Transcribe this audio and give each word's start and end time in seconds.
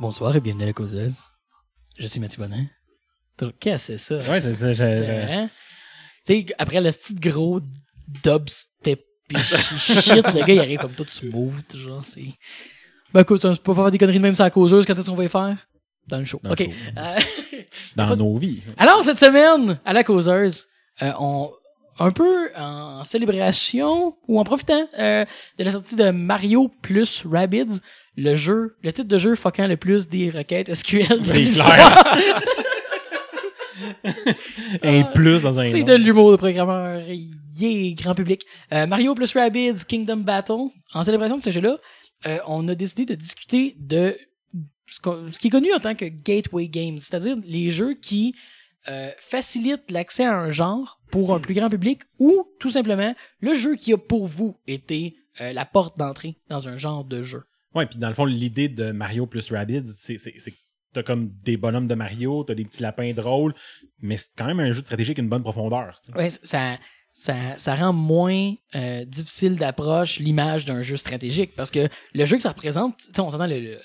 Bonsoir 0.00 0.34
et 0.34 0.40
bienvenue 0.40 0.64
à 0.64 0.66
la 0.68 0.72
causeuse. 0.72 1.18
Je 1.98 2.06
suis 2.06 2.20
Mathieu 2.20 2.42
Bonin. 2.42 2.64
Qu'est-ce 3.58 3.92
que 3.92 3.98
c'est 3.98 3.98
ça? 3.98 4.30
Ouais, 4.30 4.40
c'est 4.40 4.74
ça, 4.74 4.86
hein? 4.86 5.50
Tu 6.26 6.34
sais, 6.40 6.46
après 6.58 6.80
le 6.80 6.90
petit 6.90 7.14
gros 7.14 7.60
dubstep 8.24 9.02
pis 9.28 9.36
shit, 9.78 10.26
le 10.26 10.44
gars 10.46 10.54
il 10.54 10.58
arrive 10.58 10.78
comme 10.80 10.94
tout 10.94 11.06
smooth, 11.06 11.76
genre, 11.76 12.02
c'est. 12.02 12.24
Ben 13.12 13.20
écoute, 13.20 13.44
on 13.44 13.54
peut 13.56 13.74
pas 13.74 13.82
faire 13.82 13.90
des 13.90 13.98
conneries 13.98 14.18
de 14.18 14.22
même 14.22 14.34
sur 14.34 14.44
la 14.44 14.50
causeuse, 14.50 14.86
quand 14.86 14.96
est-ce 14.98 15.06
qu'on 15.06 15.16
va 15.16 15.22
les 15.22 15.28
faire? 15.28 15.56
Dans 16.08 16.18
le 16.18 16.24
show. 16.24 16.40
Dans 16.42 16.48
le 16.50 16.52
ok. 16.54 16.70
show. 16.70 16.70
Euh, 16.96 17.18
Dans 17.96 18.10
de- 18.10 18.14
nos 18.16 18.36
vies. 18.36 18.62
alors, 18.78 19.04
cette 19.04 19.18
semaine, 19.20 19.78
à 19.84 19.92
la 19.92 20.02
causeuse, 20.02 20.66
euh, 21.02 21.12
on, 21.20 21.50
un 21.98 22.10
peu 22.12 22.50
en 22.56 23.04
célébration 23.04 24.16
ou 24.26 24.40
en 24.40 24.44
profitant 24.44 24.88
euh, 24.98 25.24
de 25.58 25.64
la 25.64 25.70
sortie 25.70 25.96
de 25.96 26.10
Mario 26.10 26.68
plus 26.82 27.24
Rabbids, 27.30 27.80
le 28.22 28.34
jeu, 28.34 28.76
le 28.82 28.92
titre 28.92 29.08
de 29.08 29.18
jeu 29.18 29.34
fuckant 29.34 29.66
le 29.66 29.76
plus 29.76 30.08
des 30.08 30.30
requêtes 30.30 30.72
SQL 30.74 31.20
de 31.20 31.24
C'est 31.24 31.34
l'histoire. 31.34 32.16
Et 34.82 35.02
plus 35.14 35.42
dans 35.42 35.58
un 35.58 35.70
C'est 35.70 35.82
de 35.82 35.94
l'humour 35.94 36.30
de 36.32 36.36
programmeur, 36.36 37.02
yeah, 37.58 37.94
grand 37.94 38.14
public. 38.14 38.42
Euh, 38.72 38.86
Mario 38.86 39.14
plus 39.14 39.32
Rabbids 39.32 39.84
Kingdom 39.88 40.18
Battle. 40.18 40.68
En 40.92 41.02
célébration 41.02 41.38
de 41.38 41.42
ce 41.42 41.50
jeu-là, 41.50 41.78
euh, 42.26 42.38
on 42.46 42.66
a 42.68 42.74
décidé 42.74 43.04
de 43.06 43.14
discuter 43.14 43.74
de 43.78 44.16
ce, 44.90 45.00
qu'on- 45.00 45.32
ce 45.32 45.38
qui 45.38 45.46
est 45.48 45.50
connu 45.50 45.72
en 45.72 45.78
tant 45.80 45.94
que 45.94 46.04
gateway 46.04 46.68
games, 46.68 46.98
c'est-à-dire 46.98 47.36
les 47.46 47.70
jeux 47.70 47.94
qui 47.94 48.34
euh, 48.88 49.10
facilitent 49.20 49.90
l'accès 49.90 50.24
à 50.24 50.36
un 50.38 50.50
genre 50.50 51.00
pour 51.10 51.34
un 51.34 51.40
plus 51.40 51.54
grand 51.54 51.68
public 51.70 52.00
ou 52.18 52.46
tout 52.58 52.70
simplement 52.70 53.12
le 53.40 53.54
jeu 53.54 53.76
qui 53.76 53.92
a 53.92 53.98
pour 53.98 54.26
vous 54.26 54.56
été 54.66 55.16
euh, 55.40 55.52
la 55.52 55.64
porte 55.64 55.98
d'entrée 55.98 56.36
dans 56.48 56.66
un 56.68 56.76
genre 56.76 57.04
de 57.04 57.22
jeu. 57.22 57.42
Ouais, 57.74 57.86
puis 57.86 57.98
dans 57.98 58.08
le 58.08 58.14
fond, 58.14 58.24
l'idée 58.24 58.68
de 58.68 58.90
Mario 58.90 59.26
plus 59.26 59.50
Rabbids, 59.50 59.92
c'est 59.96 60.16
que 60.16 60.50
t'as 60.92 61.02
comme 61.02 61.30
des 61.42 61.56
bonhommes 61.56 61.86
de 61.86 61.94
Mario, 61.94 62.44
t'as 62.44 62.54
des 62.54 62.64
petits 62.64 62.82
lapins 62.82 63.12
drôles, 63.12 63.54
mais 64.00 64.16
c'est 64.16 64.28
quand 64.36 64.46
même 64.46 64.60
un 64.60 64.72
jeu 64.72 64.80
de 64.80 64.86
stratégie 64.86 65.10
avec 65.10 65.18
une 65.18 65.28
bonne 65.28 65.42
profondeur. 65.42 66.00
tu 66.04 66.12
sais. 66.12 66.18
Ouais, 66.18 66.30
ça, 66.30 66.78
ça, 67.12 67.58
ça 67.58 67.74
rend 67.76 67.92
moins 67.92 68.54
euh, 68.74 69.04
difficile 69.04 69.56
d'approche 69.56 70.18
l'image 70.18 70.64
d'un 70.64 70.82
jeu 70.82 70.96
stratégique 70.96 71.52
parce 71.56 71.70
que 71.70 71.88
le 72.14 72.24
jeu 72.24 72.36
que 72.36 72.42
ça 72.42 72.50
représente, 72.50 72.98
tu 72.98 73.04
sais, 73.14 73.20
on 73.20 73.30
s'entend 73.30 73.46
le, 73.46 73.60
le 73.60 73.78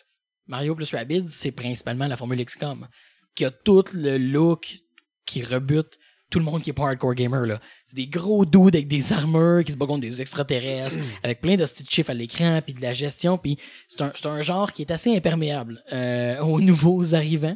Mario 0.48 0.76
plus 0.76 0.92
Rabbids, 0.92 1.28
c'est 1.28 1.52
principalement 1.52 2.08
la 2.08 2.18
formule 2.18 2.44
XCOM 2.44 2.88
qui 3.36 3.46
a 3.46 3.52
tout 3.52 3.84
le 3.94 4.18
look 4.18 4.80
qui 5.26 5.44
rebute 5.44 6.00
tout 6.36 6.40
le 6.40 6.46
monde 6.46 6.62
qui 6.62 6.70
est 6.70 6.74
pas 6.74 6.90
hardcore 6.90 7.16
gamer 7.16 7.46
là. 7.46 7.62
C'est 7.86 7.96
des 7.96 8.08
gros 8.08 8.46
dudes 8.46 8.76
avec 8.76 8.90
des 8.90 9.14
armures 9.14 9.64
qui 9.64 9.72
se 9.72 9.78
battent 9.78 9.88
contre 9.88 10.02
des 10.02 10.20
extraterrestres 10.20 10.98
avec 11.24 11.40
plein 11.40 11.56
de 11.56 11.64
petits 11.64 11.86
chiffres 11.88 12.10
à 12.10 12.14
l'écran 12.14 12.60
puis 12.62 12.74
de 12.74 12.82
la 12.82 12.94
gestion 12.94 13.38
puis 13.38 13.58
c'est 13.88 14.26
un, 14.26 14.42
genre 14.42 14.74
qui 14.74 14.82
est 14.82 14.92
assez 14.92 15.16
imperméable 15.16 15.82
euh, 15.94 16.38
aux 16.42 16.60
nouveaux 16.70 17.16
arrivants 17.16 17.56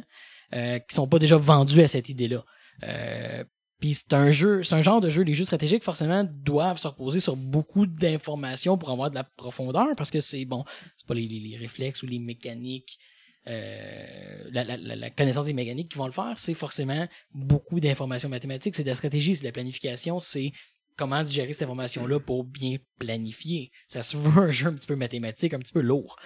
euh, 0.54 0.78
qui 0.78 0.94
sont 0.94 1.06
pas 1.06 1.18
déjà 1.18 1.36
vendus 1.36 1.82
à 1.82 1.88
cette 1.88 2.08
idée-là. 2.08 2.42
Euh, 2.84 3.44
puis 3.80 3.92
c'est 3.92 4.14
un 4.14 4.30
jeu, 4.30 4.62
c'est 4.62 4.74
un 4.74 4.82
genre 4.82 5.02
de 5.02 5.10
jeu, 5.10 5.24
les 5.24 5.34
jeux 5.34 5.44
stratégiques 5.44 5.84
forcément 5.84 6.24
doivent 6.24 6.78
se 6.78 6.88
reposer 6.88 7.20
sur 7.20 7.36
beaucoup 7.36 7.84
d'informations 7.84 8.78
pour 8.78 8.88
avoir 8.88 9.10
de 9.10 9.14
la 9.14 9.24
profondeur 9.24 9.88
parce 9.94 10.10
que 10.10 10.22
c'est 10.22 10.46
bon, 10.46 10.64
c'est 10.96 11.06
pas 11.06 11.12
les 11.12 11.58
réflexes 11.60 12.02
ou 12.02 12.06
les 12.06 12.18
mécaniques, 12.18 12.98
euh, 13.46 14.44
la, 14.52 14.64
la- 14.64 14.76
la- 14.76 15.10
connaissance 15.10 15.46
des 15.46 15.52
mécaniques 15.52 15.90
qui 15.90 15.98
vont 15.98 16.06
le 16.06 16.12
faire, 16.12 16.34
c'est 16.36 16.54
forcément 16.54 17.06
beaucoup 17.32 17.80
d'informations 17.80 18.28
mathématiques, 18.28 18.74
c'est 18.76 18.82
de 18.84 18.88
la 18.88 18.94
stratégie, 18.94 19.34
c'est 19.34 19.42
de 19.42 19.46
la 19.48 19.52
planification, 19.52 20.20
c'est 20.20 20.52
comment 20.96 21.22
digérer 21.22 21.52
cette 21.52 21.62
information-là 21.62 22.20
pour 22.20 22.44
bien 22.44 22.76
planifier. 22.98 23.70
Ça 23.88 24.02
se 24.02 24.16
veut 24.18 24.42
un 24.42 24.50
jeu 24.50 24.68
un 24.68 24.74
petit 24.74 24.86
peu 24.86 24.96
mathématique, 24.96 25.54
un 25.54 25.58
petit 25.58 25.72
peu 25.72 25.80
lourd. 25.80 26.16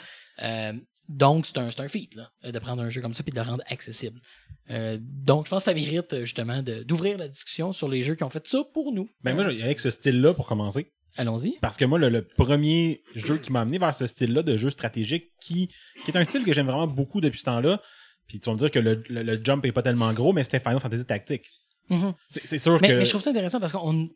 Euh, 0.42 0.72
donc, 1.08 1.46
c'est 1.46 1.58
un, 1.58 1.68
un 1.76 1.88
feat, 1.88 2.14
là, 2.14 2.30
de 2.50 2.58
prendre 2.58 2.82
un 2.82 2.88
jeu 2.90 3.02
comme 3.02 3.12
ça 3.14 3.22
et 3.26 3.30
de 3.30 3.36
le 3.36 3.42
rendre 3.42 3.62
accessible. 3.66 4.20
Euh, 4.70 4.96
donc, 5.00 5.44
je 5.44 5.50
pense 5.50 5.60
que 5.60 5.70
ça 5.70 5.74
mérite 5.74 6.20
justement 6.20 6.62
d'ouvrir 6.62 7.18
la 7.18 7.28
discussion 7.28 7.72
sur 7.74 7.88
les 7.88 8.02
jeux 8.02 8.14
qui 8.14 8.24
ont 8.24 8.30
fait 8.30 8.46
ça 8.48 8.64
pour 8.72 8.90
nous. 8.92 9.08
Ben 9.22 9.34
moi, 9.34 9.44
avec 9.44 9.80
ce 9.80 9.90
style-là 9.90 10.32
pour 10.32 10.46
commencer. 10.46 10.90
Allons-y. 11.16 11.58
Parce 11.60 11.76
que 11.76 11.84
moi, 11.84 11.98
le, 11.98 12.08
le 12.08 12.22
premier 12.24 13.02
jeu 13.14 13.38
qui 13.38 13.52
m'a 13.52 13.60
amené 13.60 13.78
vers 13.78 13.94
ce 13.94 14.06
style-là 14.06 14.42
de 14.42 14.56
jeu 14.56 14.70
stratégique, 14.70 15.30
qui, 15.40 15.70
qui 16.04 16.10
est 16.10 16.16
un 16.16 16.24
style 16.24 16.44
que 16.44 16.52
j'aime 16.52 16.66
vraiment 16.66 16.86
beaucoup 16.88 17.20
depuis 17.20 17.38
ce 17.38 17.44
temps-là, 17.44 17.80
puis 18.26 18.40
tu 18.40 18.46
vas 18.46 18.54
me 18.54 18.58
dire 18.58 18.70
que 18.70 18.78
le, 18.78 19.02
le- 19.08 19.22
le 19.22 19.40
jump 19.44 19.64
est 19.64 19.72
pas 19.72 19.82
tellement 19.82 20.12
gros, 20.12 20.32
mais 20.32 20.42
c'était 20.44 20.60
Final 20.60 20.80
Fantasy 20.80 21.04
Tactique. 21.04 21.46
Mhm. 21.90 22.14
C'est 22.30 22.46
c'est 22.46 22.58
sûr 22.58 22.78
mais, 22.80 22.88
que... 22.88 22.92
mais 22.94 23.04
je 23.04 23.10
trouve 23.10 23.20
ça 23.20 23.30
intéressant 23.30 23.60
parce 23.60 23.72
qu'on 23.72 24.08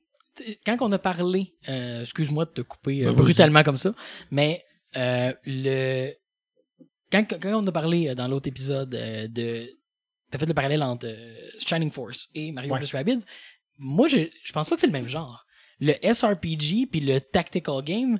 quand 0.64 0.76
on 0.80 0.90
a 0.92 0.98
parlé, 0.98 1.52
euh, 1.68 2.00
excuse-moi 2.02 2.44
de 2.46 2.50
te 2.50 2.60
couper 2.62 3.04
euh, 3.04 3.10
Ben, 3.12 3.16
brutalement 3.22 3.62
comme 3.62 3.76
ça, 3.76 3.92
mais 4.30 4.64
euh, 4.96 5.32
le 5.44 6.12
quand, 7.12 7.24
quand 7.40 7.62
on 7.62 7.66
a 7.66 7.72
parlé 7.72 8.08
euh, 8.08 8.14
dans 8.14 8.28
l'autre 8.28 8.48
épisode 8.48 8.94
euh, 8.94 9.28
de 9.28 9.68
t'as 10.30 10.38
fait 10.38 10.46
le 10.46 10.54
parallèle 10.54 10.82
entre 10.82 11.06
euh, 11.06 11.34
Shining 11.58 11.90
Force 11.90 12.28
et 12.34 12.52
Mario 12.52 12.72
Ouais. 12.72 12.78
plus 12.78 12.92
Rabbids, 12.92 13.24
moi 13.78 14.08
je 14.08 14.28
je 14.42 14.52
pense 14.52 14.68
pas 14.68 14.74
que 14.76 14.80
c'est 14.80 14.86
le 14.86 14.92
même 14.92 15.08
genre. 15.08 15.44
Le 15.80 15.94
SRPG 16.02 16.86
puis 16.90 17.00
le 17.00 17.20
tactical 17.20 17.82
game, 17.82 18.18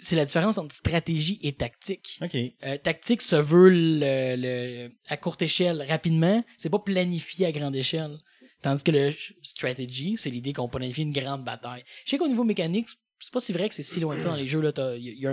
c'est 0.00 0.16
la 0.16 0.24
différence 0.24 0.58
entre 0.58 0.74
stratégie 0.74 1.38
et 1.42 1.52
tactique. 1.52 2.18
OK. 2.22 2.34
Euh, 2.64 2.76
tactique 2.78 3.22
se 3.22 3.36
veut 3.36 3.70
le, 3.70 4.36
le- 4.36 4.90
à 5.08 5.16
courte 5.16 5.42
échelle 5.42 5.84
rapidement, 5.88 6.44
c'est 6.58 6.70
pas 6.70 6.78
planifié 6.78 7.46
à 7.46 7.52
grande 7.52 7.74
échelle. 7.76 8.18
Tandis 8.62 8.84
que 8.84 8.92
le 8.92 9.12
strategy, 9.42 10.14
c'est 10.16 10.30
l'idée 10.30 10.52
qu'on 10.52 10.68
planifie 10.68 11.02
une 11.02 11.12
grande 11.12 11.44
bataille. 11.44 11.82
Je 12.04 12.10
sais 12.10 12.18
qu'au 12.18 12.28
niveau 12.28 12.44
mécanique, 12.44 12.88
c'est 13.18 13.32
pas 13.32 13.40
si 13.40 13.52
vrai 13.52 13.68
que 13.68 13.74
c'est 13.74 13.82
si 13.82 13.98
loin 14.00 14.14
que 14.16 14.22
ça 14.22 14.28
dans 14.30 14.36
les 14.36 14.46
jeux 14.46 14.62
Il 14.96 15.02
y, 15.02 15.10
y 15.10 15.20
y 15.22 15.26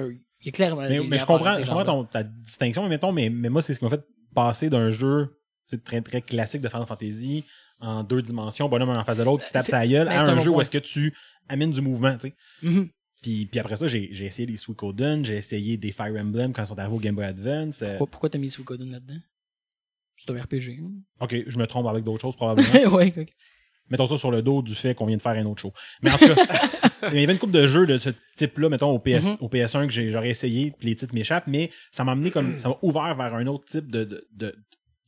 a 0.50 0.52
clairement. 0.52 0.82
Mais, 0.82 1.00
mais 1.00 1.20
je 1.20 1.26
comprends, 1.26 1.54
je 1.54 1.62
comprends 1.62 1.86
ton- 1.86 2.06
ta 2.06 2.24
distinction, 2.24 2.84
mais 2.84 2.90
mettons, 2.90 3.12
mais, 3.12 3.30
mais 3.30 3.50
moi, 3.50 3.62
c'est 3.62 3.74
ce 3.76 3.80
qui 3.80 3.86
m'a 3.86 3.92
fait 3.92 4.04
passer 4.34 4.70
d'un 4.70 4.90
jeu 4.90 5.38
très, 5.86 6.02
très 6.02 6.22
classique 6.24 6.62
de 6.62 6.70
Final 6.70 6.88
Fantasy 6.88 7.46
en 7.80 8.04
deux 8.04 8.22
dimensions, 8.22 8.68
bonhomme 8.70 8.90
en 8.90 9.04
face 9.04 9.18
de 9.18 9.24
l'autre, 9.24 9.44
qui 9.44 9.48
se 9.50 9.54
tape 9.54 9.66
sa 9.66 9.86
gueule, 9.88 10.08
ben, 10.08 10.14
à 10.18 10.30
un 10.32 10.40
jeu 10.40 10.52
où 10.52 10.60
est-ce 10.62 10.72
que 10.72 10.78
tu 10.78 11.14
amènes 11.48 11.72
du 11.72 11.82
mouvement, 11.82 12.14
tu 12.18 12.30
sais. 12.30 12.34
Mhm. 12.64 12.90
Puis, 13.22 13.46
puis 13.48 13.60
après 13.60 13.76
ça, 13.76 13.88
j'ai 13.88 14.26
essayé 14.26 14.46
les 14.48 14.56
Suikoden, 14.58 15.26
j'ai 15.26 15.36
essayé 15.38 15.76
des 15.78 15.92
Fire 15.92 16.16
Emblem 16.18 16.54
quand 16.54 16.64
ils 16.64 16.68
sont 16.68 16.80
arrivés 16.80 16.96
au 16.96 17.00
Game 17.00 17.16
Boy 17.16 17.26
Advance. 17.26 17.82
euh, 17.82 17.90
Pourquoi, 17.98 18.08
pourquoi 18.08 18.30
t'as 18.30 18.38
mis 18.40 18.50
Suikoden 18.50 18.92
là-dedans? 18.92 19.20
C'est 20.18 20.32
un 20.32 20.42
RPG. 20.42 20.80
hein? 20.82 20.92
ok, 21.22 21.36
je 21.48 21.58
me 21.58 21.66
trompe 21.68 21.88
avec 21.88 22.04
d'autres 22.04 22.22
choses 22.22 22.36
probablement. 22.38 22.94
ouais, 22.96 23.14
mettons 23.90 24.06
ça 24.08 24.18
sur 24.18 24.32
le 24.32 24.42
dos 24.42 24.62
du 24.62 24.76
fait 24.76 24.94
qu'on 24.96 25.06
vient 25.06 25.18
de 25.18 25.22
faire 25.22 25.32
un 25.34 25.46
autre 25.46 25.62
show. 25.62 25.74
Mais 26.02 26.12
en 26.12 26.18
tout 26.18 26.28
cas, 26.34 26.36
il 27.14 27.20
y 27.20 27.24
avait 27.24 27.34
une 27.34 27.40
couple 27.40 27.54
de 27.54 27.68
jeux 27.68 27.86
de 27.86 27.98
ce 27.98 28.10
type-là, 28.38 28.70
mettons, 28.70 28.92
au, 28.92 29.00
PS, 29.00 29.24
Mhm. 29.26 29.38
au 29.42 29.50
PS1 29.50 29.88
que 29.88 30.10
j'aurais 30.10 30.30
essayé, 30.30 30.72
puis 30.78 30.88
les 30.90 30.96
titres 30.96 31.14
m'échappent, 31.14 31.48
mais 31.48 31.72
ça 31.92 32.04
m'a 32.06 32.12
amené 32.14 32.32
comme, 32.32 32.58
ça 32.60 32.70
m'a 32.70 32.78
ouvert 32.82 33.16
vers 33.16 33.34
un 33.36 33.48
autre 33.48 33.66
type 33.66 33.90
de, 33.90 34.04
de, 34.06 34.28
de, 34.34 34.56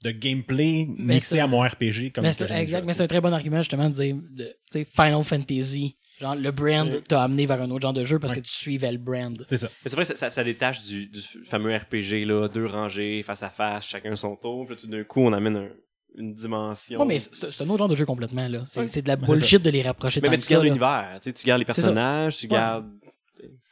de 0.03 0.11
gameplay 0.11 0.87
Mais 0.97 1.15
mixé 1.15 1.35
c'est- 1.35 1.39
à 1.39 1.47
mon 1.47 1.61
RPG 1.61 2.11
comme 2.13 2.23
Mais 2.23 2.33
que 2.33 2.51
exact, 2.51 2.85
mais 2.85 2.93
c'est 2.93 3.03
un 3.03 3.07
très 3.07 3.21
bon 3.21 3.31
argument 3.33 3.57
justement 3.57 3.89
de 3.89 3.93
dire, 3.95 4.15
de, 4.15 4.45
tu 4.71 4.79
sais, 4.79 4.85
Final 4.85 5.23
Fantasy, 5.23 5.95
genre 6.19 6.35
le 6.35 6.51
brand 6.51 6.89
t'a 7.07 7.23
amené 7.23 7.45
vers 7.45 7.61
un 7.61 7.69
autre 7.69 7.81
genre 7.83 7.93
de 7.93 8.03
jeu 8.03 8.17
parce 8.19 8.33
Ouais. 8.33 8.39
que 8.41 8.45
tu 8.45 8.51
suivais 8.53 8.91
le 8.91 8.97
brand. 8.97 9.45
C'est 9.47 9.57
ça. 9.57 9.67
Mais 9.83 9.89
c'est 9.89 9.95
vrai 9.95 10.03
que 10.05 10.07
ça, 10.09 10.15
ça, 10.15 10.29
ça 10.31 10.43
détache 10.43 10.83
du, 10.83 11.07
du 11.07 11.19
fameux 11.45 11.75
RPG, 11.75 12.25
là, 12.25 12.47
deux 12.47 12.65
rangées, 12.65 13.21
face 13.23 13.43
à 13.43 13.49
face, 13.49 13.85
chacun 13.85 14.15
son 14.15 14.35
tour. 14.35 14.65
Puis 14.65 14.75
là, 14.75 14.81
tout 14.81 14.87
d'un 14.87 15.03
coup, 15.03 15.21
on 15.21 15.33
amène 15.33 15.55
un- 15.57 15.69
une 16.17 16.33
dimension. 16.33 16.99
Ouais, 16.99 17.05
mais 17.05 17.19
c'est 17.19 17.51
c'est 17.51 17.63
un 17.63 17.69
autre 17.69 17.77
genre 17.77 17.87
de 17.87 17.95
jeu 17.95 18.05
complètement, 18.05 18.47
là. 18.47 18.63
C'est 18.65 18.81
Ouais. 18.81 18.87
c'est 18.87 19.01
de 19.01 19.07
la 19.07 19.15
bullshit 19.15 19.61
de 19.61 19.69
les 19.69 19.81
rapprocher 19.81 20.19
mais, 20.21 20.35
tu 20.37 20.51
gardes 20.51 20.65
l'univers. 20.65 21.19
Tu 21.23 21.31
gardes 21.45 21.59
les 21.59 21.65
personnages, 21.65 22.37
tu 22.37 22.47
Ouais. 22.47 22.51
gardes. 22.51 22.89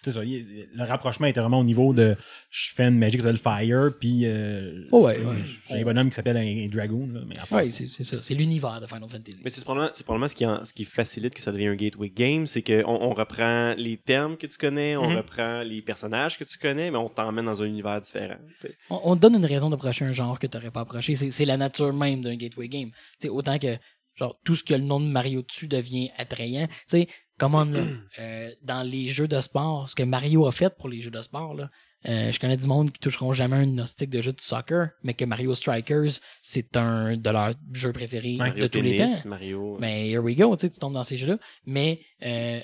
C'est 0.04 0.14
ça. 0.14 0.24
il- 0.24 0.68
Le 0.74 0.84
rapprochement 0.86 1.28
était 1.28 1.40
vraiment 1.42 1.60
au 1.60 1.64
niveau 1.64 1.94
de 1.94 2.16
je 2.50 2.70
fais 2.74 2.84
une 2.86 2.98
Magic 2.98 3.22
Little 3.22 3.38
Fire, 3.38 3.92
puis 4.00 4.22
euh, 4.26 4.86
Oh, 4.92 5.06
ouais, 5.06 5.16
tu 5.16 5.22
sais, 5.22 5.28
ouais. 5.28 5.36
j'ai 5.70 5.76
un 5.76 5.84
bonhomme 5.84 6.10
qui 6.10 6.16
s'appelle 6.16 6.38
un, 6.38 6.42
un 6.42 6.68
Dragoon. 6.68 7.08
Là, 7.08 7.22
mais 7.28 7.36
Ouais, 7.56 7.66
c'est 7.66 7.90
ça. 8.04 8.22
C'est 8.22 8.34
l'univers 8.34 8.80
de 8.80 8.88
Final 8.88 9.10
Fantasy. 9.10 9.42
Mais 9.44 9.50
c'est 9.50 9.64
probablement, 9.64 9.92
c'est 9.94 10.04
probablement 10.06 10.28
ce, 10.30 10.36
qui 10.36 10.46
en- 10.46 10.64
ce 10.64 10.74
qui 10.74 10.86
facilite 10.86 11.34
que 11.34 11.42
ça 11.42 11.52
devienne 11.52 11.72
un 11.72 11.76
gateway 11.76 12.10
game, 12.10 12.48
c'est 12.48 12.62
qu'on 12.62 12.84
on 12.88 13.14
reprend 13.14 13.74
les 13.78 13.98
termes 13.98 14.38
que 14.38 14.48
tu 14.48 14.58
connais, 14.58 14.96
on 14.96 15.10
Mhm. 15.10 15.18
reprend 15.18 15.62
les 15.64 15.82
personnages 15.82 16.38
que 16.38 16.44
tu 16.46 16.58
connais, 16.58 16.92
mais 16.92 16.98
on 16.98 17.10
t'emmène 17.10 17.46
dans 17.46 17.62
un 17.62 17.66
univers 17.66 18.00
différent. 18.00 18.38
Tu. 18.62 18.68
On, 18.90 19.02
on 19.04 19.16
te 19.16 19.22
donne 19.22 19.36
une 19.36 19.46
raison 19.46 19.70
d'approcher 19.70 20.06
un 20.06 20.14
genre 20.14 20.40
que 20.40 20.48
t'aurais 20.48 20.72
pas 20.72 20.82
approché. 20.82 21.16
C'est 21.16 21.46
la 21.46 21.58
nature 21.58 21.92
même 21.94 22.22
d'un 22.22 22.36
gateway 22.36 22.70
game. 22.70 22.92
Tu 23.20 23.28
autant 23.30 23.60
que 23.60 23.76
genre 24.16 24.38
tout 24.44 24.56
ce 24.56 24.64
que 24.64 24.74
le 24.74 24.82
nom 24.84 25.00
de 25.00 25.06
Mario 25.08 25.42
dessus 25.44 25.68
devient 25.68 26.10
attrayant. 26.18 26.68
Tu 26.68 26.74
sais, 26.88 27.08
comment 27.40 27.64
là, 27.66 27.84
euh, 28.20 28.52
dans 28.62 28.84
les 28.84 29.08
jeux 29.08 29.28
de 29.28 29.40
sport, 29.42 29.90
ce 29.90 29.96
que 29.96 30.04
Mario 30.04 30.46
a 30.46 30.52
fait 30.52 30.76
pour 30.78 30.90
les 30.90 31.02
jeux 31.02 31.10
de 31.12 31.22
sport, 31.22 31.56
là, 31.56 31.70
euh, 32.08 32.32
je 32.32 32.40
connais 32.40 32.56
du 32.56 32.68
monde 32.68 32.92
qui 32.92 33.00
toucheront 33.00 33.34
jamais 33.34 33.58
un 33.58 33.66
gnostique 33.68 34.10
de 34.10 34.22
jeu 34.22 34.32
de 34.32 34.40
soccer, 34.40 34.90
mais 35.04 35.14
que 35.16 35.26
Mario 35.26 35.54
Strikers, 35.56 36.20
c'est 36.42 36.78
un 36.78 37.18
de 37.18 37.30
leurs 37.30 37.54
jeux 37.74 37.92
préférés 37.92 38.38
de 38.38 38.68
tous 38.68 38.82
les 38.82 38.96
temps. 38.96 39.06
Tennis, 39.06 39.26
Mario. 39.26 39.78
Mais 39.80 40.10
here 40.10 40.22
we 40.22 40.36
go, 40.36 40.56
tu 40.56 40.62
sais, 40.62 40.70
tu 40.70 40.80
tombes 40.80 40.94
dans 40.94 41.04
ces 41.04 41.18
jeux-là. 41.18 41.38
Mais 41.66 42.00
euh, 42.24 42.62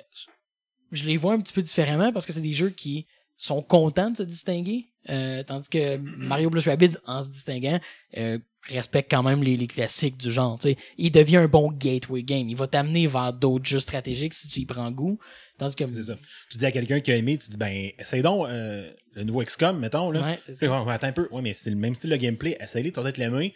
je 0.92 1.06
les 1.06 1.18
vois 1.18 1.34
un 1.34 1.40
petit 1.42 1.54
peu 1.54 1.62
différemment 1.62 2.14
parce 2.14 2.26
que 2.26 2.32
c'est 2.32 2.42
des 2.42 2.54
jeux 2.54 2.70
qui 2.70 3.08
sont 3.38 3.62
contents 3.62 4.12
de 4.12 4.18
se 4.18 4.24
distinguer. 4.24 4.88
euh, 5.10 5.44
tandis 5.44 5.70
que 5.70 5.98
Mario 5.98 6.50
Plus 6.50 6.68
Rabbids, 6.68 6.98
en 7.06 7.22
se 7.22 7.30
distinguant, 7.30 7.80
euh, 8.18 8.40
respecte 8.68 9.12
quand 9.12 9.24
même 9.24 9.44
les, 9.44 9.58
les 9.58 9.68
classiques 9.68 10.18
du 10.18 10.32
genre. 10.32 10.58
tu 10.60 10.70
sais. 10.70 10.78
Il 10.98 11.12
devient 11.12 11.38
un 11.38 11.48
bon 11.48 11.72
gateway 11.72 12.24
game. 12.24 12.50
Il 12.50 12.56
va 12.56 12.68
t'amener 12.68 13.08
vers 13.08 13.34
d'autres 13.34 13.66
jeux 13.66 13.80
stratégiques 13.80 14.34
si 14.34 14.48
tu 14.48 14.62
y 14.62 14.66
prends 14.66 14.92
goût. 14.92 15.20
Tandis 15.58 15.76
que. 15.76 15.84
C'est 15.94 16.04
ça. 16.04 16.18
Tu 16.52 16.58
dis 16.58 16.66
à 16.66 16.72
quelqu'un 16.72 17.00
qui 17.00 17.12
a 17.12 17.16
aimé, 17.16 17.38
tu 17.38 17.50
dis, 17.50 17.58
ben, 17.58 17.92
essaye 17.98 18.22
donc 18.22 18.48
euh, 18.48 18.92
le 19.14 19.24
nouveau 19.24 19.44
XCOM, 19.44 19.80
mettons, 19.80 20.12
là. 20.12 20.22
Ouais, 20.22 20.40
c'est 20.42 20.56
ça. 20.56 20.84
ouais, 20.84 20.94
attends 20.94 21.08
un 21.08 21.14
peu. 21.14 21.28
Ouais, 21.32 21.42
mais 21.42 21.54
c'est 21.54 21.70
le 21.70 21.76
même 21.76 21.96
style 21.96 22.10
de 22.10 22.16
gameplay. 22.18 22.58
Essaye-les, 22.60 22.92
tu 22.92 22.96
vas 22.98 23.04
peut-être 23.04 23.18
l'aimer. 23.18 23.54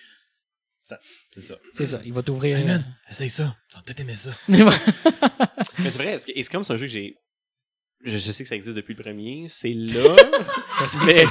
C'est 1.31 1.41
ça. 1.41 1.55
C'est 1.73 1.85
ça. 1.85 2.01
Il 2.05 2.13
va 2.13 2.23
t'ouvrir. 2.23 2.57
Hey 2.57 2.63
man, 2.63 2.83
essaye 3.09 3.29
ça. 3.29 3.55
Tu 3.69 3.75
vas 3.75 3.83
peut-être 3.83 3.99
aimer 3.99 4.15
ça. 4.15 4.31
Mais 4.47 5.91
c'est 5.91 5.97
vrai, 5.97 6.11
parce 6.11 6.25
que 6.25 6.31
XCOM, 6.39 6.63
c'est 6.63 6.73
un 6.73 6.77
jeu 6.77 6.85
que 6.85 6.91
j'ai. 6.91 7.17
Je, 8.03 8.17
je 8.17 8.31
sais 8.31 8.43
que 8.43 8.49
ça 8.49 8.55
existe 8.55 8.77
depuis 8.77 8.93
le 8.93 9.03
premier. 9.03 9.45
C'est 9.49 9.73
là. 9.73 10.15
mais. 11.05 11.25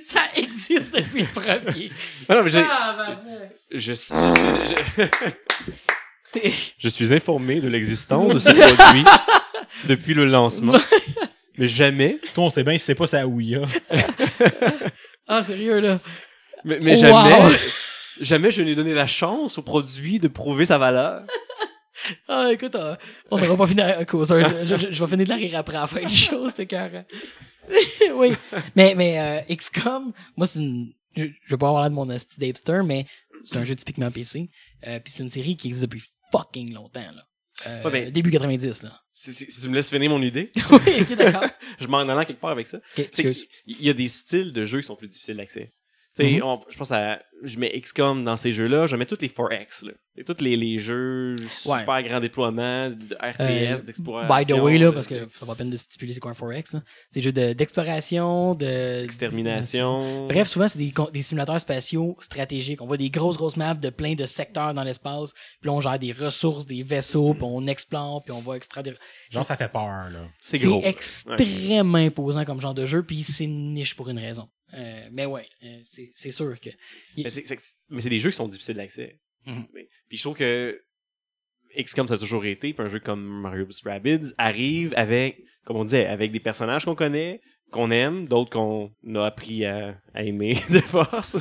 ça 0.02 0.22
existe 0.36 0.94
depuis 0.94 1.22
le 1.22 1.28
premier. 1.28 1.90
Non, 2.28 2.36
non, 2.36 2.42
mais 2.44 2.50
j'ai- 2.50 2.64
Ah, 2.68 2.94
ben, 2.96 3.50
je, 3.72 3.78
je 3.78 3.92
suis. 3.92 4.14
Je, 4.14 5.04
t'es- 6.32 6.52
je 6.78 6.88
suis 6.88 7.12
informé 7.14 7.60
de 7.60 7.68
l'existence 7.68 8.34
de 8.34 8.38
ce 8.38 8.50
produit 8.50 9.04
depuis 9.86 10.14
le 10.14 10.24
lancement. 10.26 10.74
Mais 11.58 11.66
jamais, 11.66 12.18
Toi, 12.34 12.44
on 12.44 12.50
sait 12.50 12.62
bien 12.62 12.78
si 12.78 12.84
c'est 12.84 12.94
pas 12.94 13.06
ça 13.06 13.26
Ouya. 13.26 13.60
Ah, 15.28 15.44
sérieux, 15.44 15.80
là. 15.80 15.98
mais, 16.64 16.78
mais 16.80 16.92
Wow. 16.92 16.96
jamais, 17.00 17.56
jamais 18.20 18.50
je 18.50 18.62
n'ai 18.62 18.74
donné 18.74 18.94
la 18.94 19.06
chance 19.06 19.58
au 19.58 19.62
produit 19.62 20.18
de 20.18 20.28
prouver 20.28 20.64
sa 20.64 20.78
valeur. 20.78 21.22
Ah, 22.28 22.48
écoute, 22.50 22.76
on 23.30 23.38
n'aura 23.38 23.56
pas 23.56 23.66
fini 23.66 23.82
à 23.82 24.04
cause. 24.06 24.34
Je, 24.64 24.64
je- 24.76 24.86
je 24.90 25.04
vais 25.04 25.10
finir 25.10 25.26
de 25.26 25.30
la 25.30 25.36
rire 25.36 25.58
après 25.58 25.76
à 25.76 25.82
la 25.82 25.86
fin 25.86 26.00
du 26.00 26.14
show, 26.14 26.48
c'était 26.48 26.66
carré. 26.66 27.02
oui. 28.14 28.32
Mais, 28.76 28.94
mais 28.94 29.18
euh, 29.48 29.54
XCOM, 29.54 30.12
moi, 30.36 30.46
c'est 30.46 30.58
une. 30.60 30.92
Je, 31.16 31.24
je 31.24 31.50
vais 31.50 31.58
pas 31.58 31.66
avoir 31.68 31.82
l'air 31.82 31.90
de 31.90 31.94
mon 31.96 32.08
asti 32.08 32.38
d'Apster, 32.38 32.80
mais 32.84 33.06
c'est 33.42 33.56
un 33.56 33.64
jeu 33.64 33.74
typiquement 33.74 34.10
PC. 34.10 34.48
Euh, 34.86 35.00
Puis 35.00 35.12
c'est 35.12 35.22
une 35.22 35.28
série 35.28 35.56
qui 35.56 35.68
existe 35.68 35.84
depuis 35.90 36.02
fucking 36.32 36.72
longtemps, 36.72 37.00
là. 37.12 37.24
Euh, 37.66 37.82
Ouais, 37.84 37.90
ben- 37.90 38.10
début 38.10 38.30
90, 38.30 38.82
là. 38.84 39.00
Si, 39.12 39.32
si- 39.32 39.50
si 39.50 39.60
tu 39.60 39.68
me 39.68 39.74
laisses 39.74 39.90
finir 39.90 40.08
mon 40.10 40.22
idée, 40.22 40.50
oui, 40.70 40.78
ok, 41.00 41.12
d'accord. 41.16 41.44
je 41.80 41.86
m'en 41.88 41.98
allais 41.98 42.24
quelque 42.24 42.40
part 42.40 42.50
avec 42.50 42.66
ça. 42.66 42.78
Ok, 42.96 43.08
C'est 43.12 43.24
qu'il 43.24 43.82
y 43.84 43.90
a 43.90 43.92
des 43.92 44.08
styles 44.08 44.52
de 44.52 44.64
jeux 44.64 44.80
qui 44.80 44.86
sont 44.86 44.96
plus 44.96 45.08
difficiles 45.08 45.36
d'accès. 45.36 45.72
Tu 46.16 46.24
sais, 46.24 46.32
Mhm. 46.38 46.42
on- 46.42 46.60
je 46.68 46.76
pense 46.76 46.90
à. 46.92 47.20
Je 47.42 47.58
mets 47.58 47.70
XCOM 47.80 48.22
dans 48.24 48.36
ces 48.36 48.52
jeux-là, 48.52 48.86
je 48.86 48.96
mets 48.96 49.06
tous 49.06 49.16
les 49.22 49.28
4X, 49.28 49.82
là. 49.86 49.92
Et 50.16 50.24
tous 50.24 50.42
les, 50.42 50.56
les 50.58 50.78
jeux 50.78 51.36
super 51.48 52.02
grand 52.02 52.20
déploiement, 52.20 52.90
de 52.90 53.14
RTS, 53.18 53.40
Euh, 53.40 53.82
d'exploration. 53.82 54.36
By 54.36 54.44
the 54.44 54.62
way, 54.62 54.76
là, 54.76 54.86
de- 54.86 54.90
parce 54.90 55.06
que 55.06 55.14
ça 55.38 55.46
vaut 55.46 55.52
la 55.52 55.54
peine 55.54 55.70
de 55.70 55.76
stipuler 55.78 56.12
c'est 56.12 56.20
quoi 56.20 56.32
un 56.32 56.34
4X, 56.34 56.74
là. 56.74 56.82
C'est 57.10 57.20
des 57.20 57.22
jeux 57.22 57.32
de- 57.32 57.52
d'exploration, 57.54 58.54
de. 58.54 59.04
Extermination. 59.04 60.26
Bref, 60.26 60.48
souvent, 60.48 60.68
c'est 60.68 60.78
des, 60.78 60.92
des 61.12 61.22
simulateurs 61.22 61.60
spatiaux 61.60 62.16
stratégiques. 62.20 62.82
On 62.82 62.86
voit 62.86 62.96
des 62.98 63.08
grosses, 63.10 63.36
grosses 63.36 63.56
maps 63.56 63.74
de 63.74 63.88
plein 63.90 64.14
de 64.14 64.26
secteurs 64.26 64.74
dans 64.74 64.82
l'espace. 64.84 65.32
Puis 65.60 65.68
là, 65.68 65.72
on 65.72 65.80
gère 65.80 65.98
des 65.98 66.12
ressources, 66.12 66.66
des 66.66 66.82
vaisseaux, 66.82 67.32
puis 67.34 67.44
on 67.44 67.66
explore, 67.66 68.22
puis 68.22 68.32
on 68.32 68.40
va 68.40 68.56
extraire 68.56 68.82
des... 68.82 68.92
Genre, 69.30 69.44
ça 69.44 69.56
fait 69.56 69.70
peur, 69.72 70.10
là. 70.12 70.26
c'est 70.40 70.58
C'est 70.58 70.66
gros. 70.66 70.82
extrêmement 70.84 71.98
imposant 71.98 72.44
comme 72.44 72.60
genre 72.60 72.74
de 72.74 72.84
jeu, 72.84 73.02
puis 73.02 73.22
c'est 73.22 73.44
une 73.44 73.72
niche 73.74 73.94
pour 73.96 74.08
une 74.08 74.18
raison. 74.18 74.48
Euh, 74.74 75.08
mais 75.12 75.26
ouais, 75.26 75.46
euh, 75.64 75.80
c'est 75.84 76.10
c'est 76.14 76.30
sûr 76.32 76.58
que... 76.60 76.70
Mais 77.16 77.30
c'est, 77.30 77.44
c'est- 77.46 77.58
mais 77.88 78.00
c'est 78.00 78.08
des 78.10 78.18
jeux 78.18 78.30
qui 78.30 78.36
sont 78.36 78.48
difficiles 78.48 78.76
d'accès. 78.76 79.18
Mais- 79.46 79.88
Puis 80.08 80.18
je 80.18 80.22
trouve 80.22 80.36
que 80.36 80.80
XCOM 81.76 82.08
ça 82.08 82.14
a 82.14 82.18
toujours 82.18 82.44
été, 82.44 82.72
puis 82.72 82.84
un 82.84 82.88
jeu 82.88 83.00
comme 83.00 83.22
Mario 83.42 83.64
plus 83.64 83.80
Rabbids 83.84 84.32
arrive 84.38 84.92
avec, 84.96 85.40
comme 85.64 85.76
on 85.76 85.84
disait, 85.84 86.06
avec 86.06 86.32
des 86.32 86.40
personnages 86.40 86.84
qu'on 86.84 86.94
connaît, 86.94 87.40
qu'on 87.70 87.90
aime, 87.92 88.26
d'autres 88.26 88.50
qu'on 88.50 88.92
a 89.14 89.26
appris 89.26 89.64
à, 89.64 89.96
à 90.14 90.24
aimer 90.24 90.54
de 90.70 90.80
force, 90.80 91.36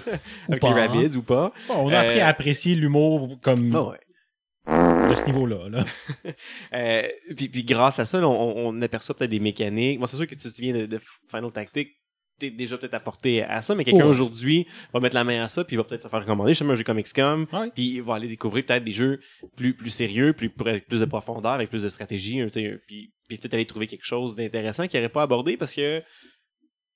avec 0.48 0.62
pas, 0.62 0.74
les 0.76 0.82
hein. 0.82 0.88
Rabbids 0.88 1.18
ou 1.18 1.24
pas. 1.24 1.52
Bon, 1.68 1.88
on 1.88 1.90
a 1.90 2.00
appris 2.02 2.20
Euh, 2.20 2.24
à 2.26 2.28
apprécier 2.28 2.76
l'humour 2.76 3.40
comme 3.42 3.76
Ah 3.76 3.84
ouais. 3.90 5.10
de 5.10 5.16
ce 5.16 5.26
niveau-là. 5.26 5.70
Là. 5.70 5.86
Euh, 6.74 7.08
puis, 7.36 7.50
puis 7.50 7.64
grâce 7.64 7.98
à 8.00 8.06
ça, 8.06 8.22
là, 8.22 8.28
on, 8.30 8.68
on 8.68 8.82
aperçoit 8.84 9.16
peut-être 9.16 9.32
des 9.32 9.40
mécaniques. 9.40 10.00
Bon, 10.00 10.06
c'est 10.06 10.18
sûr 10.18 10.28
que 10.28 10.36
tu 10.36 10.52
te 10.52 10.62
viens 10.62 10.74
de, 10.74 10.86
de 10.86 11.00
Final 11.30 11.52
Tactics, 11.52 11.98
déjà 12.40 12.78
peut-être 12.78 12.94
apporté 12.94 13.44
à 13.44 13.62
ça, 13.62 13.76
mais 13.76 13.84
quelqu'un 13.84 14.04
Ouais. 14.06 14.10
aujourd'hui 14.10 14.66
va 14.94 15.00
mettre 15.00 15.16
la 15.16 15.24
main 15.24 15.44
à 15.44 15.48
ça, 15.48 15.64
puis 15.64 15.76
va 15.76 15.84
peut-être 15.84 16.04
se 16.04 16.08
faire 16.08 16.20
recommander 16.22 16.52
justement 16.52 16.74
un 16.74 16.76
jeu 16.76 16.84
comme 16.84 17.02
XCOM, 17.02 17.48
Ouais. 17.54 17.72
puis 17.74 17.96
il 17.96 18.02
va 18.02 18.16
aller 18.16 18.28
découvrir 18.28 18.66
peut-être 18.66 18.84
des 18.84 18.92
jeux 18.92 19.20
plus, 19.56 19.74
plus 19.74 19.90
sérieux, 19.90 20.34
plus, 20.34 20.52
avec 20.66 20.88
plus 20.88 21.00
de 21.02 21.06
profondeur, 21.06 21.54
avec 21.54 21.70
plus 21.70 21.84
de 21.84 21.90
stratégie, 21.90 22.40
hein, 22.40 22.48
puis, 22.52 23.12
puis 23.28 23.38
peut-être 23.38 23.54
aller 23.54 23.66
trouver 23.66 23.88
quelque 23.88 24.06
chose 24.06 24.36
d'intéressant 24.36 24.88
qu'il 24.88 25.00
n'aurait 25.00 25.12
pas 25.12 25.24
abordé 25.24 25.58
parce 25.58 25.74
que 25.74 26.02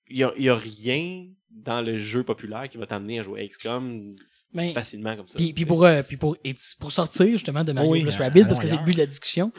il 0.09 0.17
y 0.17 0.23
a, 0.23 0.33
il 0.37 0.43
y 0.43 0.49
a 0.49 0.55
rien 0.55 1.25
dans 1.49 1.81
le 1.81 1.97
jeu 1.97 2.23
populaire 2.23 2.67
qui 2.69 2.77
va 2.77 2.85
t'amener 2.85 3.19
à 3.19 3.23
jouer 3.23 3.41
à 3.41 3.47
XCOM 3.47 4.13
Mais, 4.53 4.73
facilement 4.73 5.15
comme 5.15 5.27
ça. 5.27 5.37
puis, 5.37 5.53
puis 5.53 5.65
pour, 5.65 5.85
euh, 5.85 6.03
puis 6.03 6.17
pour, 6.17 6.35
pour 6.79 6.91
sortir 6.91 7.27
justement 7.27 7.63
de 7.63 7.71
Mario 7.71 7.91
Oui, 7.91 8.01
plus 8.01 8.15
euh, 8.15 8.19
Rabbids, 8.19 8.41
parce 8.43 8.59
allons 8.59 8.61
que 8.61 8.67
c'est 8.67 8.77
le 8.77 8.83
but 8.83 8.93
de 8.93 8.97
la 8.99 9.05
discussion, 9.05 9.51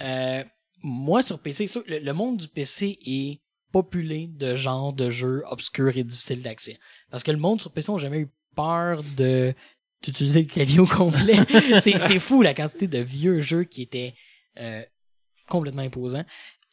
euh, 0.00 0.42
moi 0.82 1.22
sur 1.22 1.38
PC, 1.38 1.66
le 1.86 2.12
monde 2.12 2.38
du 2.38 2.48
PC 2.48 2.98
est 3.06 3.40
populé 3.72 4.28
de 4.28 4.54
genres 4.54 4.92
de 4.92 5.10
jeux 5.10 5.42
obscurs 5.50 5.96
et 5.96 6.04
difficiles 6.04 6.42
d'accès. 6.42 6.78
Parce 7.10 7.22
que 7.22 7.30
le 7.30 7.38
monde 7.38 7.60
sur 7.60 7.72
PC 7.72 7.92
n'a 7.92 7.98
jamais 7.98 8.20
eu 8.20 8.28
peur 8.54 9.02
de 9.16 9.54
d'utiliser 10.02 10.42
le 10.42 10.48
clavier 10.48 10.80
au 10.80 10.86
complet. 10.86 11.36
c'est, 11.80 12.18
fou 12.18 12.42
la 12.42 12.54
quantité 12.54 12.88
de 12.88 12.98
vieux 12.98 13.40
jeux 13.40 13.62
qui 13.62 13.82
étaient 13.82 14.14
euh, 14.58 14.82
complètement 15.48 15.82
imposants. 15.82 16.24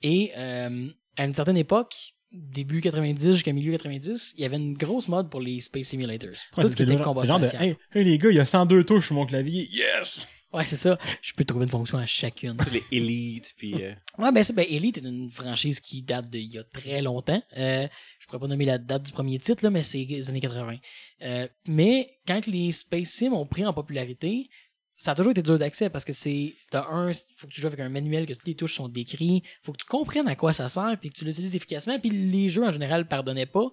Et 0.02 0.32
euh, 0.36 0.88
à 1.16 1.26
une 1.26 1.36
certaine 1.36 1.58
époque, 1.58 2.16
début 2.32 2.82
90 2.82 3.34
jusqu'à 3.34 3.54
milieu 3.54 3.72
90, 3.72 4.34
il 4.36 4.42
y 4.42 4.46
avait 4.46 4.58
une 4.58 4.74
grosse 4.74 5.08
mode 5.08 5.30
pour 5.30 5.42
les 5.42 5.60
Space 5.60 5.88
Simulators. 5.88 6.32
Ouais, 6.58 6.64
tout 6.64 6.72
ce 6.72 6.76
qui 6.76 6.84
était 6.84 6.96
le 6.96 7.04
combat 7.04 7.22
de 7.22 7.28
spatial. 7.28 7.64
hey, 7.64 7.78
hey, 7.94 8.04
les 8.04 8.18
gars, 8.18 8.30
il 8.32 8.38
y 8.38 8.40
a 8.40 8.46
102 8.46 8.84
touches 8.84 9.06
sur 9.06 9.16
mon 9.16 9.26
clavier. 9.26 9.70
Yes! 9.72 10.22
Ouais, 10.52 10.66
c'est 10.66 10.78
ça. 10.78 10.98
Je 11.22 11.34
peux 11.34 11.46
trouver 11.46 11.66
une 11.66 11.70
fonction 11.70 11.98
à 11.98 12.06
chacune. 12.08 12.58
Les 12.72 12.84
élites, 12.92 13.54
puis 13.56 13.84
euh, 13.84 13.94
Ouais, 14.18 14.32
ben, 14.32 14.44
c'est, 14.44 14.54
ben, 14.54 14.66
Elite 14.68 14.98
est 14.98 15.08
une 15.08 15.30
franchise 15.30 15.80
qui 15.80 16.02
date 16.02 16.30
d'il 16.30 16.54
y 16.54 16.58
a 16.58 16.64
très 16.64 17.02
longtemps. 17.02 17.42
Euh, 17.56 17.88
je 18.20 18.26
pourrais 18.26 18.40
pas 18.40 18.48
nommer 18.48 18.66
la 18.66 18.80
date 18.80 19.04
du 19.04 19.12
premier 19.12 19.38
titre, 19.38 19.64
là, 19.64 19.70
mais 19.70 19.84
c'est 19.84 20.04
les 20.06 20.30
années 20.30 20.40
80. 20.40 20.78
Euh, 21.22 21.48
mais 21.68 22.20
quand 22.28 22.48
les 22.48 22.72
Space 22.72 23.10
Sims 23.10 23.34
ont 23.34 23.46
pris 23.46 23.66
en 23.66 23.74
popularité, 23.74 24.50
ça 24.96 25.12
a 25.12 25.16
toujours 25.16 25.32
été 25.32 25.42
dur 25.42 25.58
d'accès 25.58 25.90
parce 25.90 26.04
que 26.04 26.14
c'est, 26.14 26.56
de 26.74 26.78
un, 26.78 27.12
faut 27.38 27.48
que 27.48 27.54
tu 27.54 27.62
joues 27.62 27.68
avec 27.68 27.80
un 27.80 27.90
manuel, 27.90 28.26
que 28.26 28.34
toutes 28.34 28.48
les 28.48 28.56
touches 28.56 28.76
sont 28.76 28.90
décrites, 28.90 29.46
faut 29.64 29.72
que 29.72 29.78
tu 29.78 29.86
comprennes 29.86 30.28
à 30.28 30.36
quoi 30.36 30.52
ça 30.52 30.68
sert, 30.68 30.98
puis 31.00 31.10
que 31.10 31.18
tu 31.18 31.26
l'utilises 31.26 31.56
efficacement, 31.56 32.00
puis 32.00 32.10
les 32.10 32.50
jeux 32.50 32.66
en 32.66 32.74
général 32.74 33.08
pardonnaient 33.08 33.46
pas, 33.46 33.72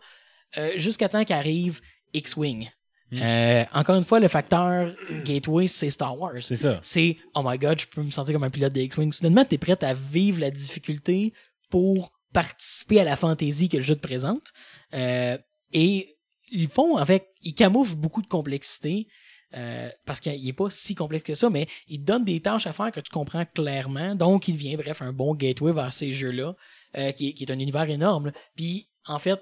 euh, 0.58 0.72
jusqu'à 0.76 1.08
temps 1.08 1.24
qu'arrive 1.24 1.80
X-Wing. 2.12 2.70
Mm. 3.12 3.18
Euh, 3.22 3.64
encore 3.72 3.96
une 3.96 4.04
fois, 4.04 4.18
le 4.18 4.28
facteur 4.28 4.94
gateway, 5.24 5.68
c'est 5.68 5.90
Star 5.90 6.18
Wars 6.18 6.32
C'est 6.40 6.56
ça. 6.56 6.78
c'est 6.82 7.16
oh 7.34 7.42
my 7.44 7.56
god, 7.56 7.78
je 7.80 7.86
peux 7.86 8.02
me 8.02 8.10
sentir 8.10 8.32
comme 8.34 8.42
un 8.44 8.50
pilote 8.50 8.72
de 8.72 8.80
X-Wing. 8.80 9.12
Soudainement, 9.12 9.44
t'es 9.44 9.58
prête 9.58 9.82
à 9.84 9.94
vivre 9.94 10.40
la 10.40 10.50
difficulté 10.50 11.32
pour 11.70 12.10
participer 12.32 13.00
à 13.00 13.04
la 13.04 13.16
fantaisie 13.16 13.68
que 13.68 13.76
le 13.76 13.82
jeu 13.82 13.94
te 13.94 14.00
présente. 14.00 14.48
Euh, 14.94 15.38
et 15.72 16.16
ils 16.50 16.68
font 16.68 16.96
avec, 16.96 17.28
ils 17.42 17.54
camouflent 17.54 17.94
beaucoup 17.96 18.22
de 18.22 18.26
complexité. 18.28 19.06
euh, 19.54 19.88
parce 20.04 20.18
qu'il 20.20 20.46
est 20.48 20.52
pas 20.52 20.68
si 20.70 20.94
complexe 20.96 21.24
que 21.24 21.34
ça, 21.34 21.48
mais 21.48 21.68
il 21.86 22.02
donne 22.02 22.24
des 22.24 22.40
tâches 22.40 22.66
à 22.66 22.72
faire 22.72 22.90
que 22.90 22.98
tu 23.00 23.10
comprends 23.12 23.44
clairement. 23.46 24.14
Donc, 24.16 24.48
il 24.48 24.54
devient, 24.54 24.76
bref, 24.76 25.00
un 25.00 25.12
bon 25.12 25.34
gateway 25.34 25.72
vers 25.72 25.92
ces 25.92 26.12
jeux-là, 26.12 26.56
euh, 26.98 27.12
qui, 27.12 27.28
est- 27.28 27.32
qui 27.32 27.44
est 27.44 27.50
un 27.52 27.58
univers 27.58 27.88
énorme. 27.88 28.32
Puis, 28.56 28.88
en 29.06 29.20
fait, 29.20 29.40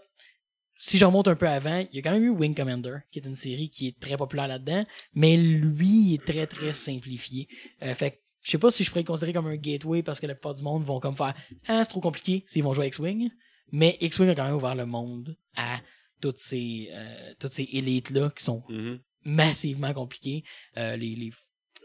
si 0.86 0.98
je 0.98 1.06
remonte 1.06 1.28
un 1.28 1.34
peu 1.34 1.48
avant, 1.48 1.78
il 1.78 1.96
y 1.96 1.98
a 1.98 2.02
quand 2.02 2.10
même 2.10 2.24
eu 2.24 2.28
Wing 2.28 2.54
Commander, 2.54 2.98
qui 3.10 3.18
est 3.18 3.24
une 3.24 3.36
série 3.36 3.70
qui 3.70 3.88
est 3.88 3.98
très 3.98 4.18
populaire 4.18 4.48
là-dedans, 4.48 4.84
mais 5.14 5.34
lui 5.34 6.10
il 6.10 6.14
est 6.14 6.24
très 6.26 6.46
très 6.46 6.74
simplifié. 6.74 7.48
Euh, 7.82 7.94
fait 7.94 8.10
que 8.10 8.16
je 8.42 8.50
sais 8.50 8.58
pas 8.58 8.70
si 8.70 8.84
je 8.84 8.90
pourrais 8.90 9.00
le 9.00 9.06
considérer 9.06 9.32
comme 9.32 9.46
un 9.46 9.56
gateway 9.56 10.02
parce 10.02 10.20
que 10.20 10.26
la 10.26 10.34
plupart 10.34 10.52
du 10.52 10.62
monde 10.62 10.84
vont 10.84 11.00
comme 11.00 11.16
faire 11.16 11.32
Ah, 11.66 11.82
c'est 11.82 11.88
trop 11.88 12.02
compliqué 12.02 12.44
s'ils 12.46 12.62
vont 12.62 12.74
jouer 12.74 12.84
à 12.84 12.88
X-Wing. 12.88 13.30
Mais 13.72 13.96
X-Wing 14.02 14.28
a 14.28 14.34
quand 14.34 14.44
même 14.44 14.56
ouvert 14.56 14.74
le 14.74 14.84
monde 14.84 15.38
à 15.56 15.80
toutes 16.20 16.38
ces, 16.38 16.90
euh, 16.92 17.32
toutes 17.38 17.52
ces 17.52 17.66
élites-là 17.72 18.30
qui 18.36 18.44
sont 18.44 18.62
mhm. 18.68 19.00
massivement 19.24 19.94
compliquées. 19.94 20.44
Euh, 20.76 20.96
les, 20.96 21.16
les 21.16 21.30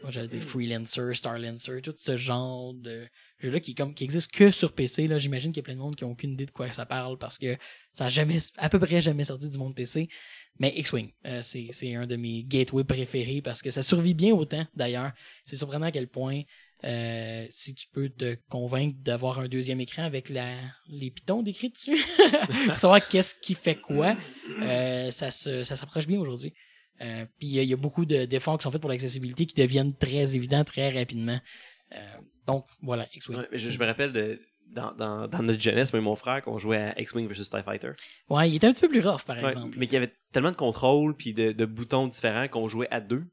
moi, 0.02 0.10
j'allais 0.10 0.28
dire 0.28 0.42
Freelancer, 0.42 1.14
Starlancer, 1.14 1.80
tout 1.82 1.94
ce 1.96 2.16
genre 2.16 2.74
de 2.74 3.06
jeu-là 3.38 3.60
qui, 3.60 3.74
comme, 3.74 3.94
qui 3.94 4.04
existe 4.04 4.32
que 4.32 4.50
sur 4.50 4.72
PC. 4.72 5.06
Là. 5.06 5.18
J'imagine 5.18 5.52
qu'il 5.52 5.60
y 5.60 5.64
a 5.64 5.64
plein 5.64 5.74
de 5.74 5.80
monde 5.80 5.96
qui 5.96 6.04
n'ont 6.04 6.12
aucune 6.12 6.32
idée 6.32 6.46
de 6.46 6.50
quoi 6.50 6.70
ça 6.72 6.86
parle 6.86 7.18
parce 7.18 7.38
que 7.38 7.56
ça 7.92 8.06
a 8.06 8.08
jamais, 8.08 8.38
à 8.56 8.68
peu 8.68 8.78
près 8.78 9.02
jamais 9.02 9.24
sorti 9.24 9.48
du 9.48 9.58
monde 9.58 9.74
PC. 9.74 10.08
Mais 10.58 10.72
X-Wing, 10.76 11.12
euh, 11.26 11.42
c'est, 11.42 11.68
c'est 11.70 11.94
un 11.94 12.06
de 12.06 12.16
mes 12.16 12.44
gateways 12.44 12.84
préférés 12.84 13.40
parce 13.42 13.62
que 13.62 13.70
ça 13.70 13.82
survit 13.82 14.14
bien 14.14 14.32
autant 14.32 14.66
d'ailleurs. 14.74 15.12
C'est 15.44 15.56
surprenant 15.56 15.86
à 15.86 15.92
quel 15.92 16.08
point 16.08 16.42
euh, 16.84 17.46
si 17.50 17.74
tu 17.74 17.86
peux 17.92 18.08
te 18.08 18.36
convaincre 18.48 18.96
d'avoir 19.00 19.38
un 19.38 19.48
deuxième 19.48 19.80
écran 19.80 20.02
avec 20.02 20.30
la, 20.30 20.54
les 20.88 21.10
pitons 21.10 21.42
décrits 21.42 21.70
dessus, 21.70 21.98
pour 22.66 22.78
savoir 22.78 23.06
qu'est-ce 23.06 23.34
qui 23.34 23.54
fait 23.54 23.74
quoi, 23.74 24.16
euh, 24.62 25.10
ça, 25.10 25.30
se, 25.30 25.64
ça 25.64 25.76
s'approche 25.76 26.06
bien 26.06 26.18
aujourd'hui. 26.18 26.54
Euh, 27.02 27.24
Puis 27.38 27.46
il 27.48 27.54
y, 27.54 27.58
a- 27.58 27.62
il 27.62 27.68
y 27.68 27.72
a 27.72 27.76
beaucoup 27.76 28.04
de- 28.04 28.24
d'efforts 28.26 28.58
qui 28.58 28.64
sont 28.64 28.70
faits 28.70 28.80
pour 28.80 28.90
l'accessibilité 28.90 29.46
qui 29.46 29.54
deviennent 29.54 29.94
très 29.96 30.36
évidents 30.36 30.64
très 30.64 30.90
rapidement. 30.90 31.40
Euh, 31.94 31.98
donc 32.46 32.66
voilà, 32.82 33.06
X-Wing. 33.14 33.38
Ouais, 33.38 33.48
je, 33.52 33.70
je 33.70 33.78
me 33.78 33.86
rappelle 33.86 34.12
de 34.12 34.40
dans, 34.66 34.92
dans, 34.92 35.26
dans 35.26 35.42
notre 35.42 35.60
jeunesse, 35.60 35.92
moi 35.92 36.00
et 36.00 36.04
mon 36.04 36.14
frère, 36.14 36.42
qu'on 36.42 36.56
jouait 36.58 36.76
à 36.76 37.00
X-Wing 37.00 37.26
vs 37.26 37.50
TIE 37.50 37.62
Fighter. 37.64 37.90
Ouais, 38.28 38.48
il 38.50 38.54
était 38.56 38.68
un 38.68 38.72
petit 38.72 38.82
peu 38.82 38.88
plus 38.88 39.00
rough, 39.00 39.22
par 39.24 39.36
Ouais, 39.38 39.46
exemple. 39.46 39.74
mais 39.76 39.86
qu'il 39.86 39.94
y 39.94 39.96
avait 39.96 40.12
tellement 40.32 40.52
de 40.52 40.56
contrôles 40.56 41.16
puis 41.16 41.32
de, 41.32 41.50
de 41.52 41.64
boutons 41.64 42.06
différents 42.06 42.46
qu'on 42.46 42.68
jouait 42.68 42.86
à 42.92 43.00
deux. 43.00 43.24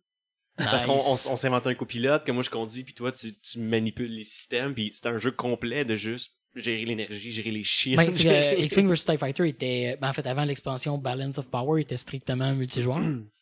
Parce 0.57 0.87
qu'on 0.87 0.95
Nice. 0.95 1.27
on, 1.29 1.33
on 1.33 1.35
s'invente 1.35 1.67
un 1.67 1.75
copilote, 1.75 2.23
que 2.23 2.31
moi 2.31 2.41
je 2.41 2.49
conduis, 2.49 2.83
puis 2.83 2.95
toi 2.95 3.11
tu, 3.11 3.37
tu 3.37 3.59
manipules 3.59 4.11
les 4.15 4.23
systèmes, 4.23 4.73
puis 4.73 4.91
c'est 4.91 5.05
un 5.05 5.19
jeu 5.19 5.29
complet 5.29 5.85
de 5.85 5.93
juste 5.95 6.33
gérer 6.55 6.83
l'énergie, 6.85 7.31
gérer 7.31 7.51
les 7.51 7.63
chiens. 7.63 7.95
Ben, 7.97 8.09
X-Wing 8.57 8.87
vs 8.87 9.05
TIE 9.05 9.17
Fighter 9.19 9.47
était, 9.47 9.95
ben, 10.01 10.09
en 10.09 10.13
fait, 10.13 10.25
avant 10.25 10.45
l'expansion 10.45 10.97
Balance 10.97 11.37
of 11.37 11.47
Power, 11.51 11.79
était 11.81 11.97
strictement 11.97 12.51
multijoueur. 12.55 12.99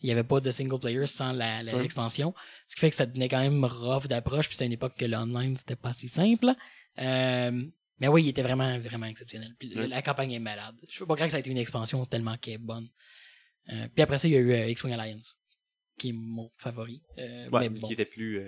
Il 0.00 0.06
n'y 0.06 0.12
avait 0.12 0.24
pas 0.24 0.40
de 0.40 0.50
single 0.50 0.78
player 0.78 1.06
sans 1.06 1.32
l'expansion. 1.32 2.34
Ce 2.66 2.74
qui 2.74 2.80
fait 2.80 2.90
que 2.90 2.96
ça 2.96 3.06
devenait 3.06 3.28
quand 3.28 3.40
même 3.40 3.64
rough 3.64 4.06
d'approche, 4.06 4.46
puis 4.46 4.56
c'était 4.56 4.66
une 4.66 4.72
époque 4.72 4.94
que 4.96 5.04
l'online, 5.04 5.56
c'était 5.56 5.76
pas 5.76 5.92
si 5.92 6.08
simple. 6.08 6.54
Euh, 6.98 7.64
mais 8.00 8.08
oui, 8.08 8.24
il 8.24 8.28
était 8.28 8.42
vraiment, 8.42 8.78
vraiment 8.78 9.06
exceptionnel. 9.06 9.54
Puis 9.58 9.70
la 9.74 10.02
campagne 10.02 10.32
est 10.32 10.38
malade. 10.38 10.76
Je 10.88 11.00
peux 11.00 11.06
pas 11.06 11.14
croire 11.14 11.26
que 11.26 11.32
ça 11.32 11.38
a 11.38 11.40
été 11.40 11.50
une 11.50 11.58
expansion 11.58 12.04
tellement 12.06 12.36
qu'elle 12.36 12.54
est 12.54 12.58
bonne. 12.58 12.88
Euh, 13.70 13.88
puis 13.92 14.02
après 14.02 14.18
ça, 14.18 14.28
il 14.28 14.34
y 14.34 14.36
a 14.36 14.40
eu 14.40 14.52
euh, 14.52 14.68
X-Wing 14.68 14.94
Alliance, 14.94 15.36
qui 15.98 16.10
est 16.10 16.14
mon 16.14 16.50
favori. 16.56 17.02
Ouais, 17.16 17.48
mais 17.52 17.68
bon, 17.68 17.86
qui 17.86 17.94
était 17.94 18.04
plus. 18.04 18.40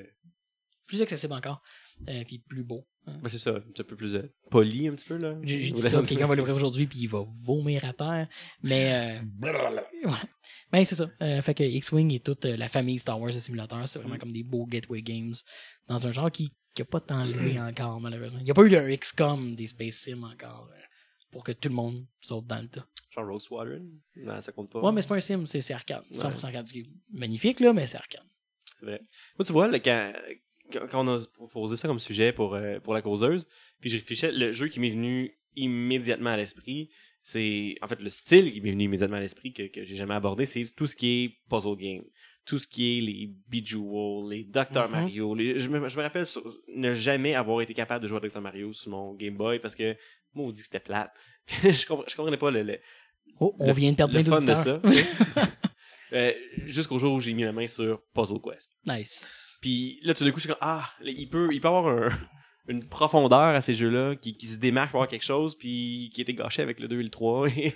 plus 0.86 1.02
accessible 1.02 1.32
encore. 1.32 1.62
Euh, 2.08 2.24
puis 2.26 2.38
plus 2.38 2.62
beau. 2.64 2.86
ben, 3.06 3.28
c'est 3.28 3.38
ça, 3.38 3.56
un 3.56 3.82
peu 3.82 3.96
plus 3.96 4.14
euh, 4.14 4.32
poli 4.50 4.88
un 4.88 4.92
petit 4.92 5.06
peu 5.06 5.16
là. 5.16 5.36
J'ai 5.42 5.70
dit 5.70 5.80
ça, 5.80 6.02
quelqu'un 6.02 6.26
va 6.26 6.34
l'ouvrir 6.34 6.56
aujourd'hui 6.56 6.86
puis 6.86 7.00
il 7.00 7.08
va 7.08 7.24
vomir 7.42 7.84
à 7.84 7.92
terre. 7.92 8.28
Mais 8.62 9.18
euh, 9.18 9.20
voilà. 9.38 9.84
Mais 10.72 10.84
c'est 10.84 10.94
ça. 10.96 11.10
Euh, 11.22 11.42
fait 11.42 11.54
que 11.54 11.62
X-Wing 11.62 12.12
et 12.12 12.20
toute 12.20 12.44
la 12.44 12.68
famille 12.68 12.98
Star 12.98 13.20
Wars 13.20 13.32
de 13.32 13.38
simulateurs, 13.38 13.88
c'est 13.88 13.98
vraiment 13.98 14.16
comme 14.16 14.32
des 14.32 14.42
beaux 14.42 14.66
gateway 14.66 15.02
games 15.02 15.34
dans 15.88 16.06
un 16.06 16.12
genre 16.12 16.30
qui 16.30 16.52
n'a 16.78 16.84
pas 16.84 17.00
tant 17.00 17.24
loué 17.24 17.60
encore, 17.60 18.00
malheureusement. 18.00 18.38
Il 18.38 18.44
n'y 18.44 18.50
a 18.50 18.54
pas 18.54 18.62
eu 18.62 18.74
un 18.74 18.96
XCOM 18.96 19.54
des 19.54 19.66
Space 19.66 19.96
Sim 19.96 20.22
encore 20.22 20.70
pour 21.30 21.44
que 21.44 21.52
tout 21.52 21.68
le 21.68 21.74
monde 21.74 22.06
saute 22.20 22.46
dans 22.46 22.60
le 22.60 22.68
tas. 22.68 22.86
Genre 23.10 23.40
Squadron? 23.40 23.86
Non, 24.16 24.40
ça 24.40 24.52
compte 24.52 24.70
pas. 24.70 24.80
Ouais, 24.80 24.92
mais 24.92 25.00
c'est 25.00 25.08
pas 25.08 25.16
un 25.16 25.20
sim, 25.20 25.44
c'est 25.46 25.72
arcade. 25.72 26.04
Ouais. 26.10 26.18
100% 26.18 26.44
arcade. 26.44 26.68
Ce 26.68 26.72
qui 26.72 26.80
est 26.80 26.90
magnifique, 27.12 27.60
là, 27.60 27.72
mais 27.72 27.86
c'est 27.86 27.96
arcade. 27.96 28.24
C'est 28.78 28.86
vrai. 28.86 29.00
Moi, 29.38 29.44
tu 29.44 29.52
vois, 29.52 29.68
là, 29.68 29.80
quand, 29.80 30.12
quand 30.72 31.06
on 31.06 31.16
a 31.16 31.20
posé 31.52 31.76
ça 31.76 31.88
comme 31.88 31.98
sujet 31.98 32.32
pour, 32.32 32.54
euh, 32.54 32.78
pour 32.80 32.94
la 32.94 33.02
causeuse, 33.02 33.46
puis 33.80 33.90
je 33.90 33.96
réfléchissais, 33.96 34.32
le 34.32 34.52
jeu 34.52 34.68
qui 34.68 34.80
m'est 34.80 34.90
venu 34.90 35.32
immédiatement 35.56 36.30
à 36.30 36.36
l'esprit, 36.36 36.90
c'est 37.22 37.74
en 37.82 37.86
fait 37.86 38.00
le 38.00 38.08
style 38.08 38.50
qui 38.52 38.60
m'est 38.60 38.70
venu 38.70 38.84
immédiatement 38.84 39.16
à 39.18 39.20
l'esprit 39.20 39.52
que, 39.52 39.64
que 39.68 39.84
j'ai 39.84 39.96
jamais 39.96 40.14
abordé, 40.14 40.44
c'est 40.46 40.64
tout 40.74 40.86
ce 40.86 40.96
qui 40.96 41.24
est 41.24 41.34
puzzle 41.48 41.76
game. 41.76 42.02
Tout 42.46 42.58
ce 42.58 42.66
qui 42.66 42.96
est 42.98 43.00
les 43.02 43.30
Bejeweled, 43.48 44.30
les 44.30 44.44
Dr. 44.44 44.84
Mhm. 44.86 44.90
Mario. 44.90 45.34
les- 45.34 45.58
je, 45.60 45.68
me, 45.68 45.88
je 45.88 45.96
me 45.96 46.02
rappelle 46.02 46.24
sur- 46.26 46.42
ne 46.74 46.94
jamais 46.94 47.34
avoir 47.34 47.60
été 47.60 47.74
capable 47.74 48.02
de 48.02 48.08
jouer 48.08 48.16
à 48.16 48.20
Dr. 48.28 48.40
Mario 48.40 48.72
sur 48.72 48.90
mon 48.90 49.14
Game 49.14 49.36
Boy 49.36 49.58
parce 49.60 49.74
que 49.74 49.94
moi, 50.34 50.46
on 50.46 50.50
dit 50.50 50.60
que 50.62 50.66
c'était 50.66 50.80
plate. 50.80 51.12
je, 51.62 51.86
compre- 51.86 52.08
je 52.10 52.16
comprenais 52.16 52.38
pas 52.38 52.50
le, 52.50 52.62
le, 52.62 52.78
Oh, 53.38 53.54
on 53.58 53.66
le- 53.68 53.72
vient 53.74 53.90
de 53.92 53.96
perdre 53.96 54.16
le 54.18 54.24
fun 54.24 54.40
de 54.42 54.54
ça. 54.54 54.80
Euh, 56.12 56.32
Jusqu'au 56.66 56.98
jour 56.98 57.14
où 57.14 57.20
j'ai 57.20 57.32
mis 57.32 57.44
la 57.44 57.52
main 57.52 57.66
sur 57.66 58.00
Puzzle 58.14 58.40
Quest. 58.40 58.70
nice. 58.86 59.56
Puis 59.60 60.00
là, 60.02 60.14
tout 60.14 60.24
d'un 60.24 60.30
coup, 60.30 60.38
je 60.38 60.42
suis 60.42 60.48
comme, 60.48 60.58
ah, 60.60 60.88
il 61.04 61.28
peut, 61.28 61.48
il 61.52 61.60
peut 61.60 61.68
avoir 61.68 61.86
un- 61.88 62.08
une 62.68 62.84
profondeur 62.84 63.54
à 63.54 63.60
ces 63.60 63.74
jeux-là 63.74 64.14
qui, 64.16 64.36
qui 64.36 64.46
se 64.46 64.58
démarque 64.58 64.90
pour 64.90 65.00
avoir 65.00 65.08
quelque 65.08 65.24
chose, 65.24 65.56
puis 65.56 66.10
qui 66.14 66.20
été 66.22 66.34
gâché 66.34 66.62
avec 66.62 66.78
le 66.80 66.88
2 66.88 67.00
et 67.00 67.02
le 67.02 67.08
3. 67.10 67.48
et, 67.56 67.74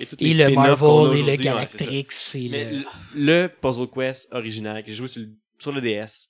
et 0.00 0.06
toutes 0.06 0.20
les 0.20 0.30
Et 0.30 0.34
le 0.34 0.54
Marvel 0.54 0.68
et 0.68 0.76
le 0.76 0.78
aujourd'hui. 0.78 1.22
Ouais. 1.30 1.36
Galactrix 1.38 2.06
et 2.34 2.48
le, 2.48 2.84
le 3.14 3.48
Puzzle 3.48 3.88
Quest 3.94 4.32
original 4.32 4.82
que 4.82 4.90
j'ai 4.90 4.96
joué 4.96 5.08
sur 5.08 5.22
le, 5.22 5.28
sur 5.58 5.72
le 5.72 5.80
DS, 5.80 6.28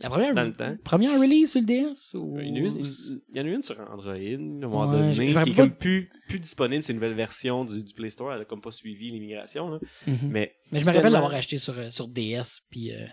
La 0.00 0.08
première, 0.10 0.34
dans 0.34 0.42
le 0.44 0.54
temps. 0.54 0.76
première 0.84 1.12
release 1.20 1.52
sur 1.52 1.60
le 1.60 1.66
DS? 1.66 2.14
Ou... 2.14 2.38
il 2.40 2.48
y, 2.48 2.50
en 2.50 2.54
a 2.54 2.58
une, 2.58 2.84
il 2.84 3.36
y 3.36 3.40
en 3.40 3.44
a 3.44 3.48
une 3.48 3.62
sur 3.62 3.78
Android, 3.78 4.12
à 4.14 4.16
un 4.16 4.36
moment 4.38 4.86
Ouais, 4.90 5.12
donné, 5.12 5.12
qui 5.44 5.50
est 5.50 5.54
comme 5.54 5.70
pas- 5.70 5.76
plus, 5.76 6.10
plus 6.28 6.40
disponible, 6.40 6.82
c'est 6.82 6.92
une 6.92 6.98
nouvelle 6.98 7.14
version 7.14 7.64
du, 7.64 7.84
du 7.84 7.94
Play 7.94 8.10
Store, 8.10 8.32
elle 8.32 8.40
a 8.42 8.44
comme 8.44 8.60
pas 8.60 8.72
suivi 8.72 9.10
l'immigration, 9.12 9.68
là. 9.70 9.78
Mhm. 10.08 10.16
Mais 10.30 10.54
Mais 10.72 10.80
je 10.80 10.84
me 10.86 10.92
rappelle 10.92 11.12
l'avoir 11.12 11.32
acheté 11.34 11.58
sur, 11.58 11.78
euh, 11.78 11.90
sur 11.90 12.08
DS, 12.08 12.62
puis 12.68 12.92
euh, 12.92 13.04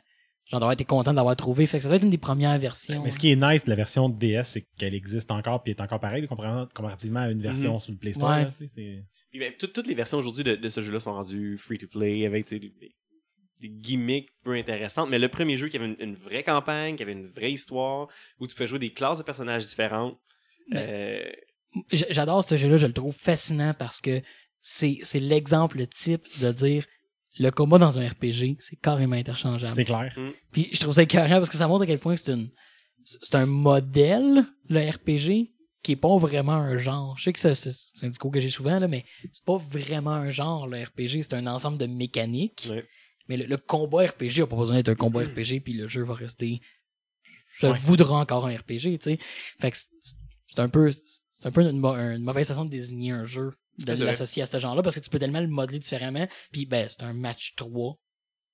j'en 0.47 0.57
avoir 0.57 0.71
été 0.71 0.83
content 0.83 1.13
d'avoir 1.13 1.35
trouvé. 1.35 1.67
Fait 1.67 1.77
que 1.77 1.83
ça 1.83 1.89
doit 1.89 1.97
être 1.97 2.03
une 2.03 2.09
des 2.09 2.17
premières 2.17 2.57
versions. 2.57 3.03
Mais 3.03 3.11
ce 3.11 3.19
qui 3.19 3.29
est 3.29 3.35
nice 3.35 3.65
de 3.65 3.69
la 3.69 3.75
version 3.75 4.09
de 4.09 4.17
DS, 4.17 4.43
c'est 4.45 4.65
qu'elle 4.79 4.95
existe 4.95 5.29
encore 5.29 5.61
puis 5.61 5.71
est 5.73 5.81
encore 5.81 5.99
pareille 5.99 6.25
compara- 6.25 6.67
comparativement 6.73 7.19
à 7.19 7.29
une 7.29 7.41
version 7.41 7.77
sur 7.77 7.91
le 7.91 7.99
Play 7.99 8.13
Store. 8.13 8.29
Ouais. 8.31 8.43
là, 8.45 8.51
tu 8.57 8.67
sais, 8.67 9.03
ben, 9.37 9.53
tout- 9.59 9.67
toutes 9.67 9.85
les 9.85 9.93
versions 9.93 10.17
aujourd'hui 10.17 10.43
de, 10.43 10.55
de 10.55 10.69
ce 10.69 10.81
jeu-là 10.81 10.99
sont 10.99 11.13
rendues 11.13 11.55
free-to-play 11.57 12.25
avec 12.25 12.45
tu 12.47 12.55
sais, 12.55 12.59
des, 12.59 12.69
des- 12.69 12.87
des 12.87 12.95
gimmicks 13.67 14.29
peu 14.43 14.53
intéressantes. 14.53 15.09
Mais 15.09 15.19
le 15.19 15.27
premier 15.29 15.57
jeu 15.57 15.67
qui 15.67 15.77
avait 15.77 15.87
une, 15.87 15.97
une 15.99 16.15
vraie 16.15 16.43
campagne, 16.43 16.95
qui 16.95 17.03
avait 17.03 17.11
une 17.11 17.27
vraie 17.27 17.51
histoire, 17.51 18.07
où 18.39 18.47
tu 18.47 18.55
pouvais 18.55 18.67
jouer 18.67 18.79
des 18.79 18.93
classes 18.93 19.17
de 19.19 19.23
personnages 19.23 19.65
différentes. 19.65 20.17
euh, 20.75 21.23
J'adore 21.91 22.43
ce 22.43 22.57
jeu-là, 22.57 22.77
je 22.77 22.87
le 22.87 22.93
trouve 22.93 23.13
fascinant 23.15 23.75
parce 23.77 24.01
que 24.01 24.21
c'est 24.61 24.97
c'est 25.03 25.19
l'exemple 25.19 25.85
type 25.85 26.23
de 26.41 26.51
dire 26.51 26.85
le 27.37 27.51
combat 27.51 27.77
dans 27.77 27.99
un 27.99 28.07
RPG, 28.07 28.57
c'est 28.59 28.75
carrément 28.81 29.15
interchangeable. 29.15 29.73
c'est 29.75 29.85
clair. 29.85 30.13
Puis 30.51 30.69
je 30.73 30.79
trouve 30.79 30.93
ça 30.95 31.03
écœurant 31.03 31.35
parce 31.37 31.49
que 31.49 31.57
ça 31.57 31.67
montre 31.67 31.83
à 31.83 31.85
quel 31.85 31.99
point 31.99 32.15
c'est 32.15 32.31
une 32.33 32.49
c'est 33.05 33.35
un 33.35 33.45
modèle, 33.45 34.43
le 34.67 34.79
RPG, 34.89 35.51
qui 35.83 35.91
est 35.93 35.95
pas 35.95 36.17
vraiment 36.17 36.53
un 36.53 36.75
genre. 36.75 37.15
Je 37.17 37.23
sais 37.25 37.33
que 37.33 37.39
c'est 37.39 38.05
un 38.05 38.09
discours 38.09 38.31
que 38.31 38.39
j'ai 38.39 38.49
souvent, 38.49 38.77
là, 38.79 38.87
mais 38.87 39.05
c'est 39.31 39.45
pas 39.45 39.57
vraiment 39.57 40.11
un 40.11 40.29
genre, 40.31 40.67
le 40.67 40.83
RPG. 40.83 41.21
C'est 41.23 41.33
un 41.35 41.47
ensemble 41.47 41.77
de 41.77 41.85
mécaniques. 41.85 42.67
Ouais. 42.69 42.85
Mais 43.29 43.37
le, 43.37 43.45
le 43.45 43.55
combat 43.57 44.05
RPG 44.07 44.41
a 44.41 44.47
pas 44.47 44.55
besoin 44.57 44.75
d'être 44.75 44.89
un 44.89 44.95
combat 44.95 45.21
RPG, 45.21 45.61
puis 45.63 45.73
le 45.73 45.87
jeu 45.87 46.03
va 46.03 46.13
rester. 46.15 46.59
Ça 47.57 47.71
Ouais. 47.71 47.77
voudra 47.77 48.19
encore 48.19 48.45
un 48.47 48.55
RPG, 48.57 48.97
tu 48.97 48.99
sais. 49.01 49.19
Fait 49.59 49.71
que 49.71 49.77
c'est- 49.77 50.59
un 50.59 50.67
peu, 50.69 50.91
c'est 50.91 51.45
un 51.45 51.51
peu 51.51 51.61
une, 51.61 51.79
mauvaise 52.21 52.47
façon 52.47 52.65
de 52.65 52.69
désigner 52.71 53.11
un 53.11 53.23
jeu, 53.25 53.51
de 53.77 53.93
l'associer 54.03 54.43
à 54.43 54.45
ce 54.45 54.59
genre-là, 54.59 54.81
parce 54.81 54.95
que 54.95 54.99
tu 54.99 55.09
peux 55.09 55.19
tellement 55.19 55.39
le 55.41 55.47
modeler 55.47 55.79
différemment. 55.79 56.27
Puis 56.51 56.65
ben, 56.65 56.87
c'est 56.89 57.03
un 57.03 57.13
match 57.13 57.53
3. 57.55 57.97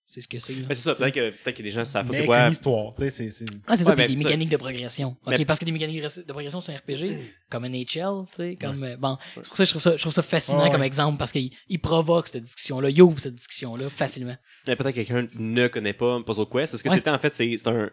C'est 0.07 0.21
ce 0.21 0.27
que 0.27 0.37
c'est. 0.37 0.53
mais 0.67 0.75
c'est 0.75 0.83
ça, 0.83 0.93
peut-être 0.95 1.15
que, 1.15 1.29
peut-être 1.31 1.57
que 1.57 1.63
des 1.63 1.71
gens 1.71 1.83
savent 1.83 2.07
c'est 2.11 2.25
quoi. 2.25 2.45
une 2.45 2.53
histoire, 2.53 2.93
tu 2.93 3.03
sais, 3.03 3.09
c'est- 3.09 3.29
c'est... 3.31 3.45
Ah, 3.65 3.75
c'est 3.75 3.83
ça, 3.83 3.89
Ouais, 3.89 3.95
puis 3.95 4.05
mais 4.09 4.15
des 4.15 4.21
ça- 4.21 4.29
mécaniques 4.29 4.49
de 4.49 4.57
progression. 4.57 5.17
OK, 5.25 5.45
parce 5.45 5.59
que 5.59 5.65
des 5.65 5.71
mécaniques 5.71 6.03
de 6.03 6.31
progression, 6.31 6.61
c'est 6.61 6.73
un 6.73 6.77
RPG, 6.77 7.17
comme 7.49 7.65
NHL, 7.65 8.25
tu 8.29 8.35
sais, 8.37 8.57
comme... 8.61 8.83
euh, 8.83 8.97
Bon, 8.97 9.17
c'est 9.33 9.47
pour 9.47 9.57
ça 9.57 9.63
que 9.63 9.65
je 9.65 9.71
trouve 9.71 9.81
ça, 9.81 9.95
je 9.97 10.01
trouve 10.01 10.13
ça 10.13 10.21
fascinant 10.21 10.63
Ouais, 10.63 10.69
comme 10.69 10.83
exemple, 10.83 11.17
parce 11.17 11.31
qu'il 11.31 11.49
il 11.69 11.79
provoque 11.79 12.27
cette 12.27 12.43
discussion-là, 12.43 12.89
il 12.91 13.01
ouvre 13.01 13.19
cette 13.19 13.33
discussion-là 13.35 13.89
facilement. 13.89 14.35
Mais 14.67 14.75
peut-être 14.75 14.95
que 14.95 15.01
quelqu'un 15.01 15.27
ne 15.39 15.67
connaît 15.67 15.93
pas 15.93 16.21
Puzzle 16.23 16.45
Quest. 16.51 16.77
Ce 16.77 16.83
que 16.83 16.89
Ouais. 16.89 16.95
c'était 16.95 17.09
en 17.09 17.17
fait, 17.19 17.33
c'est 17.33 17.55
c'est 17.57 17.67
un, 17.69 17.89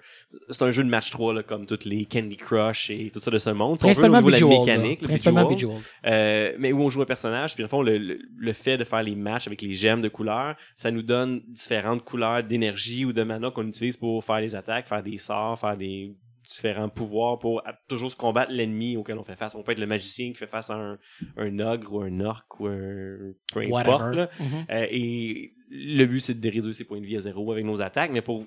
c'est 0.51 0.63
un 0.63 0.71
jeu 0.71 0.85
de 0.85 0.89
match 0.91 1.11
3, 1.11 1.33
là, 1.33 1.43
comme 1.43 1.65
toutes 1.67 1.85
les 1.87 2.05
Candy 2.05 2.37
Crush 2.37 2.91
et 2.91 3.11
tout 3.11 3.21
ça 3.21 3.31
de 3.31 3.39
ce 3.39 3.51
monde. 3.51 3.79
Si 3.79 3.85
on 3.85 3.89
veut, 3.89 3.93
au 3.93 4.01
Principalement 4.01 4.19
niveau 4.19 4.31
de 4.31 4.33
la 4.33 4.39
Bejeweled. 4.39 4.67
là. 4.69 4.77
mécanique, 4.77 5.01
le 5.03 5.07
Principalement 5.09 5.45
Bejeweled. 5.49 5.77
Bejeweled. 5.79 6.13
Euh, 6.13 6.53
mais 6.59 6.73
où 6.73 6.83
on 6.83 6.91
joue 6.91 7.01
un 7.03 7.07
personnage, 7.07 7.55
puis 7.55 7.63
dans 7.63 7.67
le 7.67 7.71
fond, 7.71 7.83
le, 7.83 7.97
le, 7.99 8.19
le 8.37 8.53
fait 8.53 8.77
de 8.77 8.85
faire 8.85 9.03
les 9.03 9.15
matchs 9.15 9.47
avec 9.47 9.63
les 9.63 9.75
gemmes 9.75 10.03
de 10.03 10.09
couleurs, 10.09 10.57
ça 10.77 10.91
nous 10.91 11.03
donne 11.03 11.41
différentes 11.49 12.02
couleurs 12.03 12.43
d'énergie 12.45 13.05
ou 13.05 13.13
de 13.13 13.23
mana 13.23 13.51
qu'on 13.51 13.67
utilise 13.67 13.97
pour 13.97 14.25
faire 14.25 14.41
les 14.41 14.55
attaques, 14.55 14.87
faire 14.87 15.03
des 15.03 15.19
sorts, 15.19 15.59
faire 15.59 15.77
des 15.77 16.15
différents 16.45 16.89
pouvoirs 16.89 17.39
pour 17.39 17.63
toujours 17.89 18.11
se 18.11 18.17
combattre 18.17 18.51
l'ennemi 18.53 18.97
auquel 18.97 19.17
on 19.19 19.23
fait 19.25 19.37
face. 19.37 19.55
On 19.55 19.63
peut 19.63 19.73
être 19.73 19.79
le 19.79 19.87
magicien 19.87 20.29
qui 20.33 20.35
fait 20.35 20.47
face 20.47 20.71
à 20.71 20.75
un, 20.77 20.99
un 21.37 21.59
ogre 21.61 21.93
ou 21.95 22.01
un 22.03 22.21
orc 22.21 22.45
ou 22.59 22.67
un... 22.67 23.33
peu 23.53 23.61
importe. 23.61 24.17
Mhm. 24.41 24.67
Euh, 24.71 24.87
et 24.91 25.55
le 25.71 26.05
but, 26.07 26.21
c'est 26.21 26.39
de 26.39 26.51
réduire 26.51 26.75
ses 26.75 26.85
points 26.85 27.01
de 27.01 27.07
vie 27.07 27.17
à 27.17 27.21
zéro 27.21 27.51
avec 27.53 27.65
nos 27.65 27.81
attaques, 27.81 28.11
mais 28.13 28.23
pour 28.23 28.45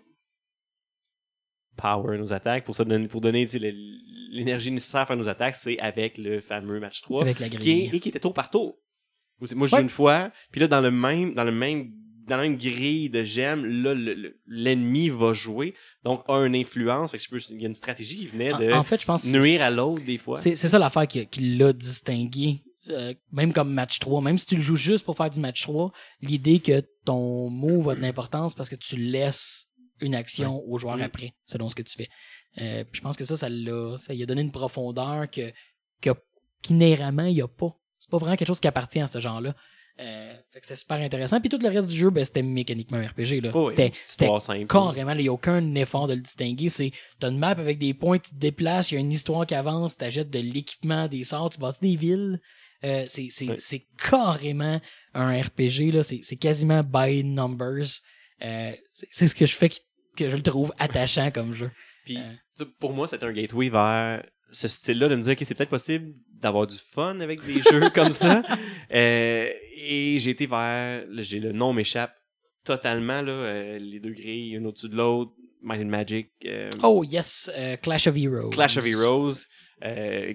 power 1.77 2.17
nos 2.17 2.31
attaques, 2.33 2.63
pour, 2.63 2.75
ça 2.75 2.85
donner, 2.85 3.07
pour 3.07 3.21
l'énergie 3.21 4.71
nécessaire 4.71 5.01
à 5.01 5.05
faire 5.05 5.17
nos 5.17 5.27
attaques, 5.27 5.55
c'est 5.55 5.79
avec 5.79 6.17
le 6.17 6.39
fameux 6.41 6.79
match 6.79 7.01
3 7.01 7.21
Avec 7.21 7.39
la 7.39 7.49
qui 7.49 7.71
est, 7.71 7.95
et 7.95 7.99
qui 7.99 8.09
était 8.09 8.19
tour 8.19 8.33
par 8.33 8.49
tour. 8.49 8.77
Moi, 9.55 9.67
j'ai 9.67 9.75
Ouais. 9.75 9.81
une 9.81 9.89
fois, 9.89 10.31
puis 10.51 10.61
là, 10.61 10.67
dans 10.67 10.79
le 10.81 10.91
même, 10.91 11.33
dans 11.33 11.43
le 11.43 11.51
même, 11.51 11.91
dans 12.27 12.37
la 12.37 12.43
même 12.43 12.57
grille 12.57 13.09
de 13.09 13.23
gemmes, 13.23 13.65
là, 13.65 13.93
le- 13.93 14.13
le- 14.13 14.39
l'ennemi 14.47 15.09
va 15.09 15.33
jouer, 15.33 15.73
donc 16.03 16.23
a 16.27 16.37
une 16.45 16.55
influence. 16.55 17.11
Fait 17.11 17.17
que 17.17 17.51
il 17.53 17.61
y 17.61 17.65
a 17.65 17.67
une 17.67 17.73
stratégie 17.73 18.17
qui 18.17 18.27
venait 18.27 18.49
de 18.49 18.71
En, 18.73 18.79
en 18.79 18.83
fait, 18.83 18.99
je 19.01 19.05
pense 19.05 19.23
que 19.23 19.27
nuire 19.37 19.61
à 19.61 19.69
l'autre 19.71 20.03
des 20.03 20.17
fois. 20.17 20.37
C'est 20.37 20.55
ça 20.55 20.79
l'affaire 20.79 21.07
qui, 21.07 21.25
qui 21.27 21.55
l'a 21.57 21.71
distingué. 21.73 22.61
Euh, 22.89 23.15
même 23.31 23.51
comme 23.51 23.73
match 23.73 23.97
3, 23.99 24.21
même 24.21 24.37
si 24.37 24.45
tu 24.45 24.55
le 24.55 24.61
joues 24.61 24.75
juste 24.75 25.05
pour 25.05 25.17
faire 25.17 25.29
du 25.31 25.39
match 25.39 25.63
3, 25.63 25.91
l'idée 26.21 26.59
que 26.59 26.81
ton 27.03 27.49
move 27.49 27.89
a 27.89 27.95
de 27.95 28.01
l'importance 28.01 28.53
parce 28.53 28.69
que 28.69 28.75
tu 28.75 28.95
laisses 28.95 29.65
une 30.01 30.13
action 30.13 30.61
au 30.67 30.77
joueur 30.77 30.97
Mm. 30.97 31.01
après, 31.01 31.33
selon 31.47 31.67
ce 31.67 31.73
que 31.73 31.81
tu 31.81 31.95
fais. 31.97 32.07
Euh, 32.61 32.83
puis 32.83 32.99
je 32.99 33.01
pense 33.01 33.17
que 33.17 33.25
ça, 33.25 33.35
ça 33.35 33.49
l'a, 33.49 33.97
ça 33.97 34.13
lui 34.13 34.21
a 34.21 34.27
donné 34.27 34.41
une 34.41 34.51
profondeur 34.51 35.27
que, 35.31 35.51
que 35.99 36.11
qu'inhéremment, 36.61 37.25
il 37.25 37.33
n'y 37.35 37.41
a 37.41 37.47
pas. 37.47 37.75
C'est 37.97 38.09
pas 38.09 38.17
vraiment 38.19 38.35
quelque 38.35 38.47
chose 38.47 38.59
qui 38.59 38.67
appartient 38.67 38.99
à 38.99 39.07
ce 39.07 39.19
genre-là. 39.19 39.55
Euh, 39.99 40.33
c'était 40.61 40.75
super 40.75 40.97
intéressant. 40.97 41.39
Puis 41.39 41.47
tout 41.49 41.57
le 41.61 41.69
reste 41.69 41.87
du 41.87 41.95
jeu, 41.95 42.09
ben, 42.09 42.25
c'était 42.25 42.41
mécaniquement 42.41 42.97
un 42.97 43.07
RPG. 43.07 43.39
Là. 43.41 43.51
Oh, 43.53 43.67
oui, 43.67 43.73
c'était, 44.05 44.27
carrément, 44.67 45.11
il 45.13 45.17
n'y 45.21 45.27
a 45.29 45.31
aucun 45.33 45.73
effort 45.75 46.07
de 46.07 46.15
le 46.15 46.19
distinguer. 46.21 46.67
C'est, 46.67 46.91
t'as 47.19 47.29
une 47.31 47.37
map 47.37 47.49
avec 47.51 47.77
des 47.77 47.93
points, 47.93 48.17
tu 48.19 48.31
te 48.31 48.35
déplaces, 48.35 48.91
il 48.91 48.95
y 48.95 48.97
a 48.97 48.99
une 49.01 49.11
histoire 49.11 49.45
qui 49.45 49.55
avance, 49.55 49.95
t'achètes 49.95 50.29
de 50.29 50.39
l'équipement, 50.39 51.07
des 51.07 51.23
sorts, 51.23 51.49
tu 51.49 51.59
bâtis 51.59 51.79
des 51.81 51.95
villes. 51.95 52.41
Euh, 52.83 53.05
c'est, 53.07 53.27
c'est, 53.31 53.57
c'est 53.57 53.85
carrément 53.97 54.81
un 55.13 55.41
RPG, 55.41 55.91
là. 55.93 56.03
C'est, 56.03 56.19
c'est 56.23 56.35
quasiment 56.35 56.83
by 56.83 57.23
numbers. 57.23 58.01
Euh, 58.43 58.71
c'est, 58.91 59.07
c'est 59.11 59.27
ce 59.27 59.35
que 59.35 59.45
je 59.45 59.55
fais 59.55 59.69
qui- 59.69 59.79
que 60.17 60.29
je 60.29 60.35
le 60.35 60.43
trouve 60.43 60.73
attachant 60.77 61.31
comme 61.31 61.53
jeu. 61.53 61.71
Puis, 62.05 62.17
Euh. 62.17 62.65
pour 62.79 62.93
moi, 62.93 63.07
c'était 63.07 63.25
un 63.25 63.31
gateway 63.31 63.69
vers 63.69 64.23
ce 64.51 64.67
style-là, 64.67 65.09
de 65.09 65.15
me 65.15 65.21
dire, 65.21 65.33
OK, 65.33 65.39
c'est 65.41 65.55
peut-être 65.55 65.69
possible 65.69 66.13
d'avoir 66.29 66.67
du 66.67 66.77
fun 66.77 67.19
avec 67.19 67.43
des 67.43 67.61
jeux 67.61 67.89
comme 67.93 68.11
ça. 68.11 68.43
Euh, 68.91 69.49
et 69.77 70.17
j'ai 70.19 70.31
été 70.31 70.45
vers, 70.45 71.03
j'ai 71.17 71.39
le 71.39 71.51
nom 71.51 71.73
m'échappe, 71.73 72.15
totalement 72.63 73.21
là, 73.21 73.31
euh, 73.31 73.79
les 73.79 73.99
deux 73.99 74.13
grilles, 74.13 74.53
une 74.53 74.67
au-dessus 74.67 74.89
de 74.89 74.95
l'autre, 74.95 75.31
Might 75.61 75.81
and 75.81 75.89
Magic, 75.89 76.29
euh, 76.45 76.69
Oh 76.83 77.03
yes, 77.03 77.51
Clash 77.81 78.07
of 78.07 78.15
Heroes. 78.15 78.49
Clash 78.51 78.77
of 78.77 78.85
Heroes, 78.85 79.45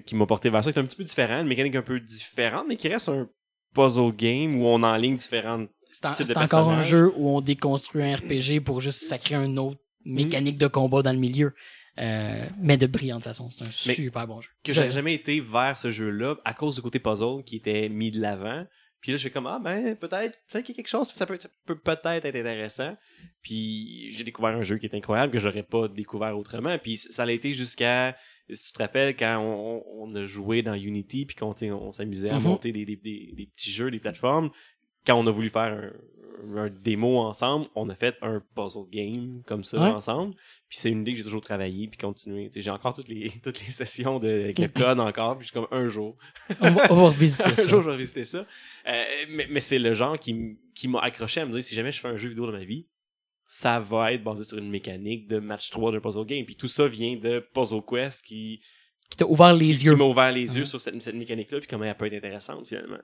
qui 0.05 0.15
m'a 0.15 0.25
porté 0.25 0.49
vers 0.49 0.63
ça. 0.63 0.71
C'est 0.71 0.79
un 0.79 0.85
petit 0.85 0.97
peu 0.97 1.03
différent, 1.03 1.41
une 1.41 1.47
mécanique 1.47 1.75
un 1.75 1.81
peu 1.81 1.99
différente, 1.99 2.65
mais 2.67 2.75
qui 2.75 2.89
reste 2.89 3.09
un 3.09 3.29
puzzle 3.73 4.11
game 4.15 4.61
où 4.61 4.65
on 4.65 4.83
enligne 4.83 5.17
différentes. 5.17 5.69
C'est 5.91 6.37
encore 6.37 6.69
un 6.69 6.83
jeu 6.83 7.11
où 7.17 7.29
on 7.29 7.41
déconstruit 7.41 8.03
un 8.03 8.15
RPG 8.15 8.61
pour 8.63 8.81
juste 8.81 9.03
sacrer 9.03 9.35
un 9.35 9.57
autre 9.57 9.79
mécanique 10.05 10.57
de 10.57 10.67
combat 10.67 11.01
dans 11.01 11.13
le 11.13 11.19
milieu. 11.19 11.53
Euh, 11.99 12.45
mais 12.59 12.77
de 12.77 12.87
brillante 12.87 13.23
façon. 13.23 13.49
C'est 13.49 13.63
un 13.63 13.71
Mais 13.87 13.93
super 13.95 14.25
bon 14.27 14.39
jeu. 14.41 14.49
que 14.63 14.71
j'avais 14.73 14.91
jamais 14.91 15.13
été 15.13 15.41
vers 15.41 15.77
ce 15.77 15.91
jeu-là 15.91 16.35
à 16.45 16.53
cause 16.53 16.75
du 16.75 16.81
côté 16.81 16.99
puzzle 16.99 17.43
qui 17.45 17.57
était 17.57 17.89
mis 17.89 18.11
de 18.11 18.19
l'avant. 18.21 18.65
Puis 19.01 19.11
là, 19.11 19.17
je 19.17 19.23
fais 19.23 19.31
comme, 19.31 19.47
ah 19.47 19.59
ben, 19.61 19.95
peut-être, 19.95 20.37
peut-être 20.49 20.63
qu'il 20.65 20.73
y 20.73 20.75
a 20.75 20.77
quelque 20.77 20.87
chose, 20.87 21.07
puis 21.07 21.15
ça 21.17 21.25
peut, 21.25 21.35
ça 21.35 21.49
peut 21.65 21.77
peut-être 21.77 22.05
être 22.23 22.25
intéressant. 22.35 22.95
Puis 23.41 24.11
j'ai 24.11 24.23
découvert 24.23 24.51
un 24.55 24.61
jeu 24.61 24.77
qui 24.77 24.85
est 24.85 24.95
incroyable, 24.95 25.33
que 25.33 25.39
j'aurais 25.39 25.63
pas 25.63 25.87
découvert 25.87 26.37
autrement. 26.37 26.77
Puis 26.77 26.97
ça 26.97 27.25
l'a 27.25 27.31
été 27.33 27.53
jusqu'à, 27.53 28.15
si 28.51 28.67
tu 28.67 28.73
te 28.73 28.79
rappelles, 28.79 29.15
quand 29.15 29.39
on, 29.39 29.83
on 30.03 30.15
a 30.15 30.25
joué 30.25 30.61
dans 30.61 30.75
Unity, 30.75 31.25
puis 31.25 31.35
qu'on 31.35 31.55
on 31.63 31.91
s'amusait 31.91 32.29
à 32.29 32.37
Mhm. 32.37 32.43
monter 32.43 32.71
des, 32.71 32.85
des, 32.85 32.95
des, 32.95 33.33
des 33.35 33.45
petits 33.47 33.71
jeux, 33.71 33.89
des 33.89 33.99
plateformes, 33.99 34.51
quand 35.05 35.15
on 35.15 35.25
a 35.25 35.31
voulu 35.31 35.49
faire 35.49 35.73
un, 35.73 35.91
un 36.55 36.69
démo 36.69 37.17
ensemble, 37.19 37.67
on 37.75 37.89
a 37.89 37.95
fait 37.95 38.15
un 38.21 38.41
puzzle 38.55 38.89
game 38.91 39.41
comme 39.45 39.63
ça 39.63 39.77
Ouais. 39.81 39.89
ensemble. 39.89 40.33
Puis 40.69 40.77
c'est 40.79 40.89
une 40.89 41.01
idée 41.01 41.11
que 41.11 41.17
j'ai 41.17 41.23
toujours 41.23 41.41
travaillé 41.41 41.87
puis 41.87 41.97
continué. 41.97 42.49
J'ai 42.55 42.69
encore 42.71 42.93
toutes 42.93 43.07
les 43.07 43.29
toutes 43.43 43.59
les 43.59 43.71
sessions 43.71 44.19
de, 44.19 44.27
avec 44.27 44.59
le 44.59 44.67
code 44.67 44.99
encore. 44.99 45.37
Puis 45.37 45.47
je 45.47 45.51
suis 45.51 45.59
comme 45.59 45.67
un 45.77 45.87
jour, 45.89 46.17
On 46.61 46.71
va, 46.71 46.91
on 46.91 46.95
va 46.95 47.03
revisiter 47.07 47.43
un 47.45 47.55
ça. 47.55 47.67
jour 47.69 47.81
je 47.81 47.89
vais 47.89 47.97
visiter 47.97 48.25
ça. 48.25 48.45
Euh, 48.87 49.03
mais 49.29 49.47
mais 49.49 49.59
c'est 49.59 49.79
le 49.79 49.93
genre 49.93 50.17
qui, 50.19 50.57
qui 50.75 50.87
m'a 50.87 50.99
accroché 50.99 51.41
à 51.41 51.45
me 51.45 51.51
dire 51.51 51.63
si 51.63 51.75
jamais 51.75 51.91
je 51.91 51.99
fais 51.99 52.07
un 52.07 52.15
jeu 52.17 52.29
vidéo 52.29 52.45
dans 52.47 52.51
ma 52.53 52.63
vie, 52.63 52.87
ça 53.45 53.79
va 53.79 54.13
être 54.13 54.23
basé 54.23 54.43
sur 54.43 54.57
une 54.57 54.69
mécanique 54.69 55.27
de 55.27 55.39
match 55.39 55.69
3 55.71 55.91
d'un 55.91 55.99
puzzle 55.99 56.25
game. 56.25 56.45
Puis 56.45 56.55
tout 56.55 56.67
ça 56.69 56.87
vient 56.87 57.17
de 57.17 57.45
Puzzle 57.53 57.81
Quest 57.87 58.23
qui, 58.25 58.61
Qui 59.09 59.17
t'a 59.17 59.25
ouvert 59.27 59.53
les 59.53 59.73
qui, 59.73 59.79
qui 59.79 59.85
yeux. 59.85 59.95
m'a 59.95 60.05
ouvert 60.05 60.31
les 60.31 60.55
yeux 60.55 60.61
Ouais. 60.61 60.65
sur 60.65 60.79
cette, 60.79 61.01
cette 61.01 61.15
mécanique-là 61.15 61.59
puis 61.59 61.67
comment 61.67 61.83
elle 61.83 61.95
peut 61.95 62.05
être 62.05 62.13
intéressante 62.13 62.65
finalement. 62.67 62.99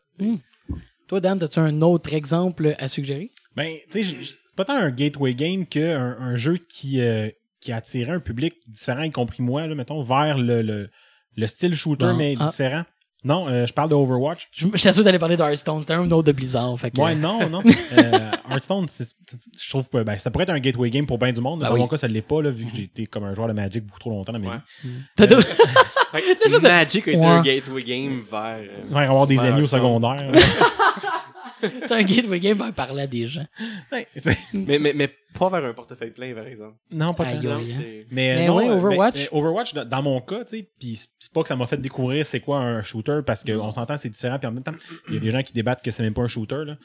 Toi, 1.08 1.22
Dan, 1.22 1.42
as-tu 1.42 1.60
un 1.60 1.82
autre 1.82 2.14
exemple 2.14 2.76
à 2.78 2.88
suggérer? 2.88 3.32
Ben, 3.56 3.76
tu 3.92 4.04
sais, 4.04 4.16
c'est 4.46 4.56
pas 4.56 4.66
tant 4.66 4.74
un 4.76 4.92
gateway 4.92 5.34
game 5.34 5.66
qu'un 5.66 6.18
un 6.20 6.36
jeu 6.36 6.58
qui, 6.58 7.02
euh, 7.02 7.30
qui 7.62 7.72
a 7.72 7.78
attiré 7.78 8.12
un 8.12 8.20
public 8.20 8.56
différent, 8.68 9.04
y 9.04 9.12
compris 9.12 9.42
moi, 9.42 9.66
là, 9.68 9.76
mettons, 9.76 10.04
vers 10.04 10.38
le, 10.38 10.62
le, 10.62 10.90
le 11.36 11.48
style 11.48 11.76
shooter, 11.76 12.06
Bon, 12.08 12.18
mais 12.18 12.36
ah. 12.40 12.48
différent. 12.50 12.84
Non, 13.24 13.48
euh, 13.50 13.66
je 13.66 13.74
parle 13.74 13.90
de 13.90 13.96
Overwatch. 13.96 14.48
Je, 14.52 14.68
je 14.74 14.84
t'assure 14.84 15.04
d'aller 15.04 15.18
parler 15.20 15.36
d'Hearthstone. 15.38 15.82
C'était 15.82 15.94
un 15.96 16.10
autre 16.12 16.24
de 16.28 16.32
Blizzard. 16.32 16.80
Fait 16.80 16.92
que, 16.92 17.02
Ouais, 17.02 17.16
non, 17.16 17.50
non. 17.50 17.62
Euh, 17.98 18.32
Hearthstone, 18.50 18.86
c'est- 18.88 19.16
c'est- 19.28 19.50
je 19.62 19.70
trouve 19.70 19.90
que 19.90 20.04
ben, 20.04 20.18
ça 20.18 20.30
pourrait 20.30 20.44
être 20.44 20.52
un 20.52 20.60
gateway 20.60 20.90
game 20.92 21.06
pour 21.08 21.18
bien 21.18 21.34
du 21.34 21.42
monde. 21.42 21.60
Ben 21.62 21.68
Dans 21.70 21.74
oui. 21.74 21.80
mon 21.82 21.88
cas, 21.88 21.98
ça 21.98 22.08
l'est 22.08 22.22
pas, 22.22 22.42
là, 22.42 22.52
vu 22.52 22.66
que 22.66 22.76
j'ai 22.76 22.84
été 22.84 23.06
comme 23.08 23.24
un 23.24 23.34
joueur 23.34 23.48
de 23.48 23.54
Magic 23.54 23.84
beaucoup 23.86 24.00
trop 24.00 24.12
longtemps 24.12 24.32
dans 24.34 24.40
ma 24.40 24.48
Ouais. 24.52 24.58
vie. 24.84 24.90
T'as 25.16 25.26
deux- 25.28 25.40
Fait 26.12 26.60
Magic 26.62 27.08
a 27.08 27.12
été 27.12 27.20
Ouais. 27.20 27.26
un 27.26 27.42
gateway 27.42 27.84
game 27.84 28.24
vers. 28.32 28.60
euh, 28.62 28.90
Faire 28.90 29.10
avoir 29.12 29.28
des 29.28 29.36
vers 29.36 29.54
amis 29.54 29.62
au 29.62 29.68
secondaire. 29.68 30.32
C'est 31.60 31.92
un 31.92 32.04
gateway 32.04 32.40
game 32.40 32.56
vers 32.58 32.72
parler 32.72 33.02
à 33.04 33.08
des 33.08 33.26
gens. 33.28 33.46
Ouais, 33.92 34.08
mais, 34.54 34.78
mais, 34.78 34.94
mais 34.94 35.10
pas 35.38 35.50
vers 35.50 35.66
un 35.66 35.74
portefeuille 35.74 36.12
plein, 36.12 36.34
par 36.36 36.46
exemple. 36.46 36.76
non, 36.92 37.16
pas 37.16 37.26
tant. 37.26 37.42
c'est- 37.42 38.06
Mais, 38.12 38.36
Mais 38.36 38.48
non, 38.48 38.56
ouais, 38.58 38.70
euh, 38.70 38.74
Overwatch. 38.76 39.30
Overwatch, 39.32 39.74
dans, 39.74 39.86
dans 39.86 40.02
mon 40.04 40.22
cas, 40.22 40.46
tu 40.46 40.58
sais, 40.58 40.70
puis 40.80 41.00
c'est 41.20 41.34
pas 41.34 41.42
que 41.42 41.48
ça 41.48 41.56
m'a 41.56 41.66
fait 41.66 41.78
découvrir 41.78 42.26
c'est 42.28 42.42
quoi 42.42 42.60
un 42.60 42.84
shooter, 42.84 43.22
parce 43.26 43.44
qu'on 43.44 43.72
s'entend, 43.72 43.98
c'est 43.98 44.10
différent, 44.10 44.38
puis 44.38 44.48
en 44.48 44.52
même 44.52 44.62
temps, 44.64 44.76
il 45.08 45.16
y 45.16 45.18
a 45.18 45.20
des 45.20 45.32
gens 45.32 45.42
qui 45.42 45.54
débattent 45.54 45.84
que 45.84 45.90
c'est 45.90 46.04
même 46.04 46.14
pas 46.14 46.22
un 46.22 46.28
shooter, 46.28 46.64
là, 46.64 46.78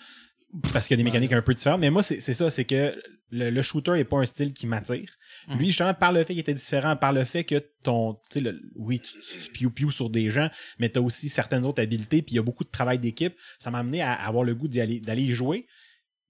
parce 0.72 0.88
qu'il 0.88 0.96
y 0.96 1.00
a 1.00 1.02
des 1.02 1.08
mécaniques 1.10 1.32
un 1.34 1.42
peu 1.42 1.52
différentes. 1.52 1.80
Mais 1.80 1.90
moi, 1.90 2.02
c'est 2.02 2.20
c'est 2.20 2.32
ça, 2.34 2.48
c'est 2.48 2.64
que 2.64 2.94
le, 3.30 3.50
le 3.50 3.62
shooter 3.62 3.92
est 3.98 4.04
pas 4.04 4.18
un 4.18 4.26
style 4.26 4.54
qui 4.54 4.66
m'attire. 4.66 5.10
Mhm. 5.48 5.58
Lui, 5.58 5.66
justement, 5.68 5.94
par 5.94 6.12
le 6.12 6.20
fait 6.24 6.34
qu'il 6.34 6.40
était 6.40 6.54
différent, 6.54 6.96
par 6.96 7.12
le 7.12 7.24
fait 7.24 7.44
que 7.44 7.56
ton, 7.82 8.14
tu 8.14 8.20
sais, 8.34 8.40
le- 8.40 8.60
oui, 8.76 9.00
tu, 9.00 9.14
tu 9.44 9.50
piou-piou 9.50 9.90
sur 9.90 10.08
des 10.10 10.30
gens, 10.30 10.48
mais 10.78 10.88
t'as 10.88 11.00
aussi 11.00 11.28
certaines 11.28 11.66
autres 11.66 11.82
habiletés, 11.82 12.22
puis 12.22 12.34
il 12.34 12.36
y 12.36 12.38
a 12.38 12.42
beaucoup 12.42 12.64
de 12.64 12.70
travail 12.70 12.98
d'équipe, 12.98 13.34
ça 13.58 13.70
m'a 13.70 13.78
amené 13.78 14.02
à 14.02 14.12
avoir 14.12 14.44
le 14.44 14.54
goût 14.54 14.68
d'y 14.68 14.80
aller, 14.80 15.00
d'aller 15.00 15.22
y 15.22 15.32
jouer. 15.32 15.66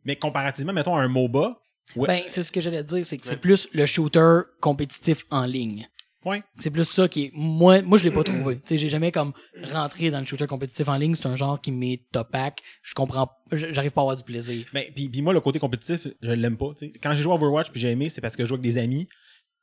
Mais 0.04 0.16
comparativement, 0.16 0.72
mettons, 0.72 0.96
à 0.96 1.00
un 1.02 1.08
MOBA, 1.08 1.60
ouais, 1.96 2.08
Ben, 2.08 2.22
c'est 2.28 2.42
ce 2.42 2.50
que 2.52 2.60
j'allais 2.60 2.82
te 2.82 2.94
dire, 2.94 3.04
c'est 3.06 3.18
que 3.18 3.26
c'est 3.26 3.36
plus 3.36 3.68
le 3.72 3.86
shooter 3.86 4.40
compétitif 4.60 5.24
en 5.30 5.44
ligne. 5.44 5.88
Ouais. 6.24 6.42
C'est 6.58 6.70
plus 6.70 6.84
ça 6.84 7.08
qui 7.08 7.24
est. 7.24 7.30
Moi, 7.34 7.82
moi 7.82 7.98
je 7.98 8.04
l'ai 8.04 8.10
pas 8.10 8.22
trouvé. 8.22 8.60
Tu 8.64 8.78
j'ai 8.78 8.88
jamais 8.88 9.10
comme 9.10 9.32
rentré 9.72 10.10
dans 10.10 10.20
le 10.20 10.26
shooter 10.26 10.46
compétitif 10.46 10.88
en 10.88 10.96
ligne. 10.96 11.14
C'est 11.14 11.26
un 11.26 11.36
genre 11.36 11.60
qui 11.60 11.72
m'est 11.72 12.02
opaque. 12.14 12.62
Je 12.82 12.94
comprends. 12.94 13.30
J'arrive 13.50 13.90
pas 13.90 14.00
à 14.00 14.04
avoir 14.04 14.16
du 14.16 14.22
plaisir. 14.22 14.66
Ben, 14.72 14.84
puis, 14.94 15.08
puis 15.08 15.22
moi, 15.22 15.32
le 15.32 15.40
côté 15.40 15.58
compétitif, 15.58 16.06
je 16.22 16.30
l'aime 16.30 16.56
pas. 16.56 16.70
Quand 17.02 17.14
j'ai 17.14 17.22
joué 17.22 17.32
à 17.32 17.34
Overwatch 17.36 17.70
puis 17.70 17.80
j'ai 17.80 17.90
aimé, 17.90 18.08
c'est 18.08 18.20
parce 18.20 18.36
que 18.36 18.44
je 18.44 18.48
jouais 18.48 18.58
avec 18.58 18.62
des 18.62 18.78
amis, 18.78 19.08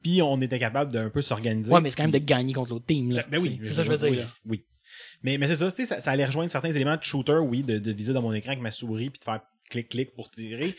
puis 0.03 0.21
on 0.21 0.39
était 0.41 0.59
capable 0.59 0.91
d'un 0.91 1.09
peu 1.09 1.21
s'organiser. 1.21 1.71
Ouais, 1.73 1.81
mais 1.81 1.89
c'est 1.89 1.95
quand 1.97 2.03
même 2.03 2.11
de 2.11 2.17
gagner 2.17 2.53
contre 2.53 2.71
l'autre 2.71 2.85
team. 2.85 3.11
Là. 3.11 3.25
Ben 3.29 3.39
oui, 3.41 3.57
Tu 3.59 3.65
sais, 3.65 3.71
C'est 3.71 3.75
ça 3.75 3.81
que 3.81 3.87
je 3.87 3.91
veux 3.91 3.97
dire. 3.97 4.09
oui, 4.11 4.17
là. 4.17 4.25
Oui. 4.45 4.65
Mais, 5.23 5.37
mais 5.37 5.47
c'est 5.47 5.55
ça, 5.55 5.69
ça, 5.69 5.99
ça 5.99 6.11
allait 6.11 6.25
rejoindre 6.25 6.49
certains 6.51 6.71
éléments 6.71 6.95
de 6.95 7.03
shooter, 7.03 7.39
oui, 7.41 7.63
de, 7.63 7.77
de 7.79 7.91
viser 7.91 8.13
dans 8.13 8.21
mon 8.21 8.33
écran 8.33 8.51
avec 8.51 8.61
ma 8.61 8.71
souris 8.71 9.09
puis 9.09 9.19
de 9.19 9.23
faire 9.23 9.41
clic-clic 9.69 10.13
pour 10.13 10.29
tirer. 10.31 10.75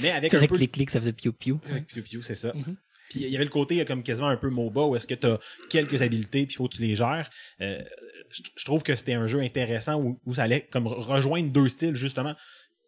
Mais 0.00 0.10
avec 0.10 0.32
un 0.32 0.36
faisait 0.38 0.48
peu... 0.48 0.56
clic-clic, 0.56 0.90
ça 0.90 1.00
faisait 1.00 1.12
piou-piou. 1.12 1.60
Avec 1.70 1.86
Piu 1.86 2.02
Piu, 2.02 2.22
c'est 2.22 2.34
ça. 2.34 2.52
Mhm. 2.54 2.76
Puis 3.10 3.20
il 3.20 3.28
y 3.28 3.36
avait 3.36 3.44
le 3.44 3.50
côté 3.50 3.80
euh, 3.80 3.84
comme 3.84 4.02
quasiment 4.02 4.28
un 4.28 4.36
peu 4.36 4.50
MOBA 4.50 4.82
où 4.86 4.96
est-ce 4.96 5.06
que 5.06 5.14
tu 5.14 5.26
as 5.26 5.38
quelques 5.70 6.02
habiletés 6.02 6.46
puis 6.46 6.54
il 6.54 6.56
faut 6.56 6.68
que 6.68 6.74
tu 6.76 6.82
les 6.82 6.96
gères. 6.96 7.30
Euh, 7.60 7.82
je, 8.30 8.42
je 8.56 8.64
trouve 8.64 8.82
que 8.82 8.94
c'était 8.96 9.14
un 9.14 9.26
jeu 9.26 9.40
intéressant 9.40 10.00
où, 10.00 10.20
où 10.26 10.34
ça 10.34 10.42
allait 10.44 10.66
comme 10.72 10.86
rejoindre 10.86 11.50
deux 11.52 11.68
styles 11.68 11.94
justement. 11.94 12.34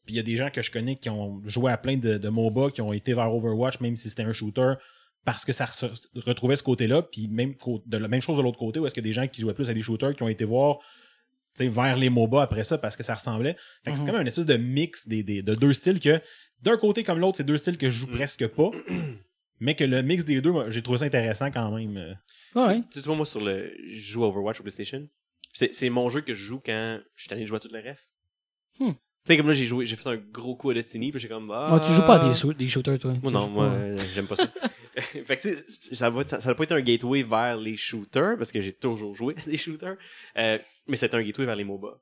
Puis 0.07 0.14
il 0.14 0.16
y 0.16 0.20
a 0.20 0.22
des 0.22 0.37
gens 0.37 0.50
que 0.50 0.62
je 0.62 0.70
connais 0.70 0.96
qui 0.96 1.11
ont 1.11 1.40
joué 1.46 1.70
à 1.70 1.76
plein 1.78 1.96
de, 1.96 2.16
de 2.18 2.28
MOBA 2.28 2.70
qui 2.70 2.81
ont 2.81 2.92
été 2.92 3.12
vers 3.14 3.33
Overwatch 3.33 3.81
même 3.81 3.94
si 3.96 4.09
c'était 4.09 4.22
un 4.24 4.33
shooter 4.33 4.74
parce 5.24 5.44
que 5.44 5.52
ça 5.52 5.66
re- 5.66 5.92
retrouvait 6.26 6.57
ce 6.57 6.62
côté-là. 6.62 7.02
Puis 7.02 7.28
même 7.28 7.54
de 7.87 7.96
la 7.98 8.09
même 8.09 8.22
chose 8.22 8.37
de 8.38 8.42
l'autre 8.42 8.59
côté 8.59 8.81
où 8.81 8.87
est-ce 8.87 8.94
que 8.94 9.00
des 9.00 9.12
gens 9.12 9.28
qui 9.28 9.40
jouaient 9.42 9.54
plus 9.54 9.68
à 9.68 9.74
des 9.74 9.83
shooters 9.83 10.14
qui 10.14 10.22
ont 10.22 10.28
été 10.28 10.44
voir 10.44 10.78
vers 11.61 11.96
les 11.96 12.09
MOBA 12.09 12.40
après 12.42 12.62
ça 12.64 12.78
parce 12.78 12.96
que 12.96 13.02
ça 13.02 13.14
ressemblait. 13.16 13.57
Fait 13.85 13.90
que 13.92 13.96
c'est 13.98 14.04
Mhm. 14.04 14.11
comme 14.12 14.20
un 14.20 14.26
espèce 14.26 14.46
de 14.46 14.57
mix 14.57 15.07
des, 15.09 15.22
des- 15.24 15.42
de 15.42 15.54
deux 15.54 15.72
styles 15.72 15.98
que 16.00 16.20
d'un 16.62 16.76
côté 16.76 17.02
comme 17.04 17.18
l'autre, 17.18 17.37
c'est 17.37 17.44
deux 17.44 17.59
styles 17.59 17.76
que 17.78 17.90
je 17.90 17.96
joue 17.98 18.07
Mm. 18.07 18.14
presque 18.14 18.46
pas. 18.48 18.70
Mais 19.61 19.75
que 19.75 19.85
le 19.85 20.03
mix 20.03 20.25
des 20.25 20.40
deux, 20.40 20.53
moi, 20.53 20.71
j'ai 20.71 20.83
trouvé 20.83 20.99
ça 20.99 21.05
intéressant 21.05 21.51
quand 21.51 21.71
même. 21.71 22.16
Ouais. 22.55 22.83
Tu 22.90 23.01
vois, 23.01 23.16
moi, 23.16 23.27
sur 23.27 23.40
le. 23.40 23.73
Je 23.90 24.12
joue 24.12 24.25
à 24.25 24.29
Overwatch 24.29 24.61
au 24.61 24.62
PlayStation. 24.62 25.09
C'est 25.53 25.75
c'est 25.75 25.90
mon 25.90 26.09
jeu 26.09 26.21
que 26.21 26.35
je 26.35 26.44
joue 26.44 26.61
quand 26.64 27.01
je 27.16 27.23
suis 27.25 27.33
allé 27.33 27.47
jouer 27.47 27.57
à 27.57 27.61
tout 27.61 27.68
le 27.73 27.81
reste. 27.81 28.12
Hmm. 28.79 28.92
Tu 28.92 29.35
sais, 29.35 29.37
comme 29.37 29.49
là, 29.49 29.53
j'ai 29.53 29.66
joué, 29.66 29.85
j'ai 29.85 29.97
fait 29.97 30.09
un 30.09 30.16
gros 30.16 30.57
coup 30.57 30.71
à 30.71 30.75
Destiny, 30.75 31.11
puis 31.11 31.21
j'ai 31.21 31.29
comme. 31.29 31.51
Ah, 31.51 31.75
Ouais, 31.75 31.81
tu 31.81 31.92
joues 31.92 32.03
pas 32.03 32.16
à 32.16 32.33
des, 32.33 32.55
des 32.55 32.68
shooters, 32.68 32.99
toi. 32.99 33.14
Moi, 33.23 33.33
non, 33.33 33.42
joues 33.42 33.49
moi, 33.49 33.64
euh, 33.64 33.99
j'aime 34.14 34.27
pas 34.27 34.37
ça. 34.37 34.47
fait 34.99 35.37
que, 35.37 35.42
tu 35.42 35.55
sais, 35.55 35.94
ça 35.94 36.09
va, 36.09 36.27
ça, 36.27 36.55
pas 36.55 36.64
été 36.64 36.75
un 36.75 36.81
gateway 36.81 37.23
vers 37.23 37.57
les 37.57 37.77
shooters, 37.77 38.37
parce 38.38 38.53
que 38.53 38.61
j'ai 38.61 38.73
toujours 38.73 39.14
joué 39.14 39.35
à 39.37 39.51
des 39.51 39.59
shooters, 39.59 39.97
euh, 40.37 40.59
mais 40.87 40.97
c'est 40.97 41.12
un 41.14 41.23
gateway 41.23 41.44
vers 41.44 41.57
les 41.57 41.64
MOBA. 41.64 42.01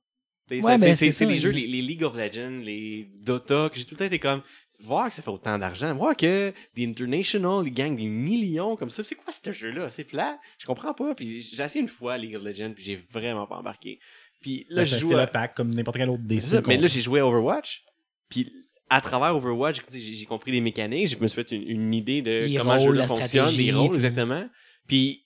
Ouais, 0.60 0.78
c'est- 0.78 0.78
ben, 0.78 0.80
c'est 0.80 0.94
c'est 0.94 1.12
c'est 1.12 1.24
ça, 1.24 1.30
les 1.30 1.38
jeux, 1.38 1.50
les, 1.50 1.66
les 1.66 1.82
League 1.82 2.04
of 2.04 2.16
Legends, 2.16 2.60
les 2.62 3.08
Dota, 3.20 3.68
que 3.72 3.78
j'ai 3.78 3.84
tout 3.84 3.94
le 3.94 3.98
temps 3.98 4.04
été 4.04 4.18
comme, 4.18 4.42
voir 4.80 5.08
que 5.08 5.14
ça 5.14 5.22
fait 5.22 5.30
autant 5.30 5.58
d'argent, 5.58 5.94
voir 5.94 6.16
que 6.16 6.52
des 6.74 6.86
International, 6.86 7.62
ils 7.66 7.72
gagnent 7.72 7.96
des 7.96 8.06
millions 8.06 8.76
comme 8.76 8.90
ça, 8.90 9.02
c'est 9.04 9.14
quoi 9.14 9.32
ce 9.32 9.52
jeu-là? 9.52 9.88
C'est 9.90 10.04
plat? 10.04 10.38
Je 10.58 10.66
comprends 10.66 10.94
pas, 10.94 11.14
puis 11.14 11.40
j'ai 11.40 11.62
essayé 11.62 11.82
une 11.82 11.88
fois 11.88 12.16
League 12.18 12.36
of 12.36 12.42
Legends, 12.44 12.72
puis 12.74 12.84
j'ai 12.84 12.96
vraiment 13.10 13.46
pas 13.46 13.56
embarqué. 13.56 13.98
Puis 14.40 14.66
là, 14.68 14.84
je 14.84 14.96
joue 14.96 15.16
à... 15.16 15.22
attaque 15.22 15.54
comme 15.56 15.74
n'importe 15.74 15.96
quel 15.96 16.10
autre 16.10 16.22
des 16.22 16.40
ça, 16.40 16.60
mais 16.68 16.76
là, 16.76 16.86
j'ai 16.86 17.00
joué 17.00 17.20
à 17.20 17.26
Overwatch. 17.26 17.82
Puis 18.28 18.52
à 18.88 19.00
travers 19.00 19.34
Overwatch, 19.34 19.78
j'ai 19.92 20.00
j'ai 20.00 20.26
compris 20.26 20.52
les 20.52 20.60
mécaniques, 20.60 21.08
je 21.08 21.16
me 21.18 21.26
suis 21.26 21.42
fait 21.42 21.50
une, 21.52 21.68
une 21.68 21.94
idée 21.94 22.22
de 22.22 22.44
Les 22.46 22.56
comment 22.58 22.76
rôles, 22.78 22.96
le 22.96 23.02
jeu 23.02 23.08
fonctionne, 23.08 23.54
les 23.56 23.72
rôles, 23.72 23.88
puis- 23.88 23.96
exactement. 23.96 24.48
Puis 24.86 25.25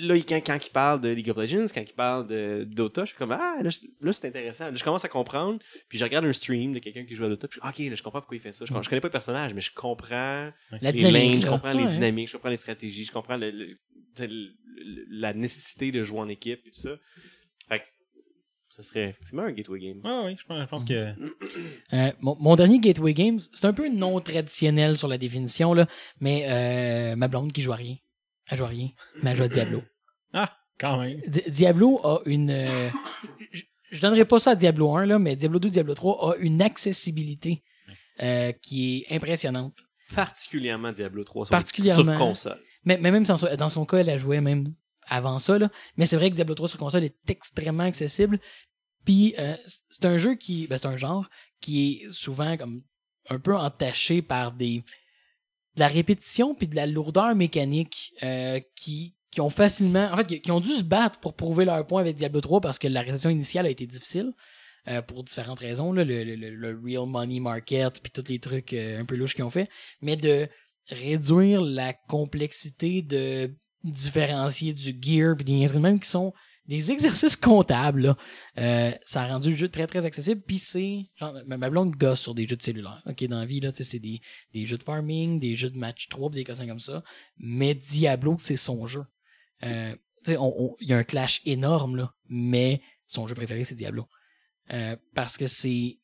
là, 0.00 0.14
quand, 0.28 0.40
quand 0.46 0.66
il 0.66 0.70
parle 0.70 1.00
de 1.00 1.08
League 1.08 1.30
of 1.30 1.36
Legends, 1.36 1.66
quand 1.74 1.80
il 1.82 1.94
parle 1.94 2.26
de 2.28 2.64
Dota, 2.64 3.02
je 3.04 3.08
suis 3.10 3.16
comme 3.16 3.32
Ah, 3.32 3.58
là, 3.62 4.12
c'est 4.12 4.28
intéressant. 4.28 4.66
Là, 4.70 4.74
je 4.74 4.84
commence 4.84 5.04
à 5.04 5.08
comprendre. 5.08 5.58
Puis 5.88 5.98
je 5.98 6.04
regarde 6.04 6.24
un 6.24 6.32
stream 6.32 6.72
de 6.72 6.78
quelqu'un 6.78 7.04
qui 7.04 7.14
joue 7.14 7.24
à 7.24 7.28
Dota. 7.28 7.48
Puis 7.48 7.60
OK, 7.62 7.78
là, 7.78 7.94
je 7.94 8.02
comprends 8.02 8.20
pourquoi 8.20 8.36
il 8.36 8.40
fait 8.40 8.52
ça. 8.52 8.64
Je, 8.64 8.72
je 8.72 8.88
connais 8.88 9.00
pas 9.00 9.08
le 9.08 9.12
personnage, 9.12 9.54
mais 9.54 9.60
je 9.60 9.72
comprends 9.74 10.50
La 10.70 10.90
les 10.90 10.92
dynamique. 10.92 11.32
lanes, 11.32 11.42
je 11.42 11.46
comprends 11.48 11.72
les 11.72 11.86
dynamiques, 11.86 12.28
je 12.28 12.32
comprends 12.34 12.50
les 12.50 12.56
stratégies, 12.56 13.04
je 13.04 13.12
comprends 13.12 13.36
le- 13.36 13.50
le- 13.50 13.66
tu 13.68 13.76
sais, 14.16 14.26
le- 14.26 14.50
le- 14.76 15.06
la 15.10 15.32
nécessité 15.34 15.92
de 15.92 16.04
jouer 16.04 16.20
en 16.20 16.28
équipe 16.28 16.60
et 16.66 16.70
tout 16.70 16.80
ça. 16.80 16.96
Fait 17.68 17.78
que 17.80 17.84
ça 18.70 18.82
serait 18.82 19.08
effectivement 19.10 19.42
un 19.42 19.52
gateway 19.52 19.80
game. 19.80 20.00
Ouais, 20.04 20.24
ouais, 20.26 20.36
je 20.38 20.44
pense, 20.46 20.60
je 20.60 20.66
pense 20.66 20.84
que. 20.84 21.12
Euh, 21.92 22.10
mon, 22.20 22.36
mon 22.40 22.56
dernier 22.56 22.80
Gateway 22.80 23.14
Games, 23.14 23.38
c'est 23.52 23.64
un 23.66 23.72
peu 23.72 23.88
non 23.88 24.18
traditionnel 24.20 24.98
sur 24.98 25.06
la 25.06 25.18
définition, 25.18 25.72
là, 25.72 25.86
mais 26.20 26.44
euh, 26.50 27.14
ma 27.16 27.28
blonde 27.28 27.52
qui 27.52 27.62
joue 27.62 27.72
à 27.72 27.76
rien. 27.76 27.94
Elle 28.48 28.58
joue 28.58 28.64
à 28.64 28.68
rien, 28.68 28.88
mais 29.22 29.30
elle 29.30 29.36
joue 29.36 29.42
à 29.44 29.48
Diablo. 29.48 29.82
Ah, 30.32 30.56
quand 30.78 31.00
même. 31.00 31.20
Di- 31.26 31.42
Diablo 31.48 32.00
a 32.04 32.20
une. 32.26 32.50
euh, 32.50 32.88
je, 33.52 33.62
je 33.90 34.00
donnerai 34.00 34.24
pas 34.24 34.38
ça 34.38 34.50
à 34.52 34.54
Diablo 34.54 34.94
1, 34.96 35.06
là, 35.06 35.18
mais 35.18 35.36
Diablo 35.36 35.58
2, 35.58 35.68
Diablo 35.70 35.94
3 35.94 36.32
a 36.32 36.36
une 36.36 36.62
accessibilité 36.62 37.62
euh, 38.22 38.52
qui 38.52 39.04
est 39.08 39.14
impressionnante. 39.14 39.74
Particulièrement 40.14 40.92
Diablo 40.92 41.24
3 41.24 41.46
sur, 41.46 41.50
Particulièrement. 41.50 42.02
sur 42.12 42.18
console. 42.18 42.60
Mais, 42.84 42.98
mais 42.98 43.10
même 43.10 43.24
sans 43.24 43.36
ça- 43.38 43.56
dans 43.56 43.68
son 43.68 43.84
cas, 43.84 43.98
elle 43.98 44.10
a 44.10 44.18
joué 44.18 44.40
même 44.40 44.72
avant 45.08 45.38
ça. 45.38 45.58
Là. 45.58 45.68
Mais 45.96 46.06
c'est 46.06 46.16
vrai 46.16 46.30
que 46.30 46.36
Diablo 46.36 46.54
3 46.54 46.68
sur 46.68 46.78
console 46.78 47.04
est 47.04 47.16
extrêmement 47.28 47.82
accessible. 47.84 48.38
Puis 49.04 49.34
euh, 49.38 49.54
c- 49.66 49.80
c'est 49.90 50.04
un 50.04 50.16
jeu 50.16 50.34
qui. 50.36 50.66
Ben, 50.68 50.78
c'est 50.78 50.86
un 50.86 50.96
genre 50.96 51.28
qui 51.60 52.02
est 52.04 52.12
souvent 52.12 52.56
comme 52.56 52.82
un 53.28 53.38
peu 53.40 53.56
entaché 53.56 54.22
par 54.22 54.52
des 54.52 54.84
de 55.76 55.80
la 55.80 55.88
répétition 55.88 56.54
puis 56.54 56.66
de 56.68 56.74
la 56.76 56.86
lourdeur 56.86 57.34
mécanique 57.34 58.12
euh, 58.22 58.60
qui 58.74 59.14
qui 59.30 59.40
ont 59.42 59.50
facilement 59.50 60.08
en 60.12 60.16
fait 60.16 60.40
qui- 60.40 60.50
ont 60.50 60.60
dû 60.60 60.70
se 60.70 60.82
battre 60.82 61.20
pour 61.20 61.34
prouver 61.34 61.64
leur 61.66 61.86
point 61.86 62.00
avec 62.00 62.16
Diablo 62.16 62.40
3 62.40 62.60
parce 62.62 62.78
que 62.78 62.88
la 62.88 63.02
réception 63.02 63.28
initiale 63.30 63.66
a 63.66 63.70
été 63.70 63.86
difficile 63.86 64.32
euh, 64.88 65.02
pour 65.02 65.22
différentes 65.24 65.58
raisons 65.58 65.92
là, 65.92 66.04
le, 66.04 66.24
le, 66.24 66.34
le- 66.50 66.80
real 66.82 67.06
money 67.06 67.40
market 67.40 68.00
puis 68.02 68.10
tous 68.10 68.30
les 68.30 68.38
trucs 68.38 68.72
euh, 68.72 69.00
un 69.00 69.04
peu 69.04 69.14
louches 69.16 69.34
qu'ils 69.34 69.44
ont 69.44 69.50
fait. 69.50 69.68
Mais 70.00 70.16
de 70.16 70.48
réduire 70.88 71.60
la 71.60 71.92
complexité 71.92 73.02
de 73.02 73.54
différencier 73.84 74.72
du 74.72 74.96
gear 75.00 75.36
puis 75.36 75.44
des 75.44 75.62
instruments 75.64 75.98
qui 75.98 76.08
sont 76.08 76.32
des 76.68 76.90
exercices 76.90 77.36
comptables 77.36 78.00
là. 78.02 78.16
Euh, 78.58 78.90
ça 79.04 79.22
a 79.22 79.28
rendu 79.28 79.50
le 79.50 79.56
jeu 79.56 79.68
très 79.68 79.86
très 79.86 80.04
accessible. 80.04 80.42
Puis 80.46 80.58
c'est 80.58 81.06
genre 81.16 81.34
ma, 81.46 81.70
blonde 81.70 81.94
gosse 81.96 82.20
sur 82.20 82.34
des 82.34 82.46
jeux 82.46 82.56
de 82.56 82.62
cellulaire. 82.62 83.02
Ok 83.06 83.24
dans 83.24 83.38
la 83.38 83.46
vie 83.46 83.60
là 83.60 83.70
c'est 83.74 83.98
des, 83.98 84.20
des 84.52 84.66
jeux 84.66 84.78
de 84.78 84.82
farming 84.82 85.38
des 85.38 85.54
jeux 85.54 85.70
de 85.70 85.78
match 85.78 86.08
3 86.08 86.30
pis 86.30 86.36
des 86.36 86.44
cossins 86.44 86.66
comme 86.66 86.80
ça. 86.80 87.02
Mais 87.38 87.74
Diablo 87.74 88.36
c'est 88.38 88.56
son 88.56 88.86
jeu. 88.86 89.04
Euh, 89.62 89.92
tu 90.24 90.32
sais, 90.32 90.36
on- 90.38 90.54
on- 90.60 90.76
il 90.80 90.88
y 90.88 90.92
a 90.92 90.96
un 90.98 91.04
clash 91.04 91.40
énorme 91.44 91.96
là 91.96 92.12
mais 92.28 92.80
son 93.06 93.26
jeu 93.26 93.34
préféré 93.34 93.64
c'est 93.64 93.74
Diablo. 93.76 94.06
Euh, 94.72 94.96
parce 95.14 95.36
que 95.36 95.46
c'est 95.46 95.98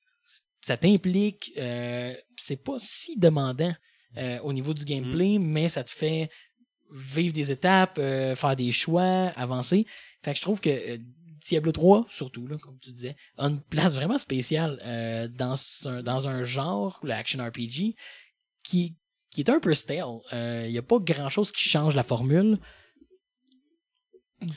ça 0.61 0.77
t'implique 0.77 1.53
euh, 1.59 2.15
c'est 2.41 2.63
pas 2.63 2.77
si 2.79 3.19
demandant 3.19 3.75
euh, 4.17 4.39
au 4.43 4.53
niveau 4.53 4.75
du 4.75 4.85
gameplay 4.85 5.39
mais 5.41 5.69
ça 5.69 5.83
te 5.83 5.91
fait 5.91 6.31
vivre 6.95 7.33
des 7.35 7.51
étapes 7.51 7.97
euh, 7.99 8.37
faire 8.37 8.55
des 8.55 8.71
choix 8.71 9.29
avancer 9.35 9.87
fait 10.23 10.33
que 10.33 10.37
je 10.39 10.43
trouve 10.43 10.61
que 10.61 10.71
euh, 10.71 10.99
Diablo 11.41 11.73
3, 11.73 12.07
surtout, 12.09 12.47
là, 12.47 12.57
comme 12.59 12.79
tu 12.79 12.91
disais, 12.93 13.17
a 13.37 13.47
une 13.49 13.61
place 13.61 13.95
vraiment 13.97 14.19
spéciale 14.19 14.81
euh, 14.85 15.27
dans, 15.29 15.57
un, 15.87 16.03
dans 16.03 16.29
un 16.29 16.45
genre, 16.45 17.01
l'action 17.03 17.45
RPG, 17.45 17.97
qui, 18.63 18.95
qui 19.31 19.41
est 19.41 19.51
un 19.51 19.59
peu 19.59 19.75
stale. 19.75 20.05
Il 20.33 20.71
n'y 20.71 20.79
a 20.79 20.83
pas 20.83 20.99
grand-chose 21.01 21.51
qui 21.51 21.69
change 21.69 21.97
la 21.97 22.05
formule, 22.05 22.59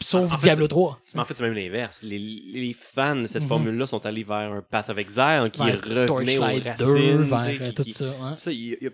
sauf 0.01 0.31
En 0.31 0.37
Diablo 0.37 0.65
c'est- 0.65 0.69
3. 0.69 0.99
Mais 1.15 1.21
en 1.21 1.25
fait, 1.25 1.33
c'est 1.35 1.43
même 1.43 1.53
l'inverse. 1.53 2.01
Les, 2.03 2.17
les 2.19 2.73
fans 2.73 3.15
de 3.15 3.27
cette 3.27 3.43
Mhm. 3.43 3.47
formule-là 3.49 3.85
sont 3.85 4.05
allés 4.05 4.23
vers 4.23 4.51
un 4.51 4.61
Path 4.61 4.89
of 4.89 4.97
Exile 4.97 5.49
qui 5.51 5.63
Vers 5.63 5.81
revenait 6.09 6.37
aux 6.37 6.43
racines. 6.43 6.85
2, 6.87 7.23
tu 7.23 7.29
vers 7.29 7.43
euh, 7.43 7.57
qui- 7.67 7.73
tout 7.73 7.83
qui- 7.83 7.93
ça. 7.93 8.15
hein. 8.21 8.35
Ça, 8.35 8.51
il 8.51 8.59
y 8.61 8.73
a- 8.73 8.77
il 8.81 8.83
y 8.85 8.87
a- 8.87 8.91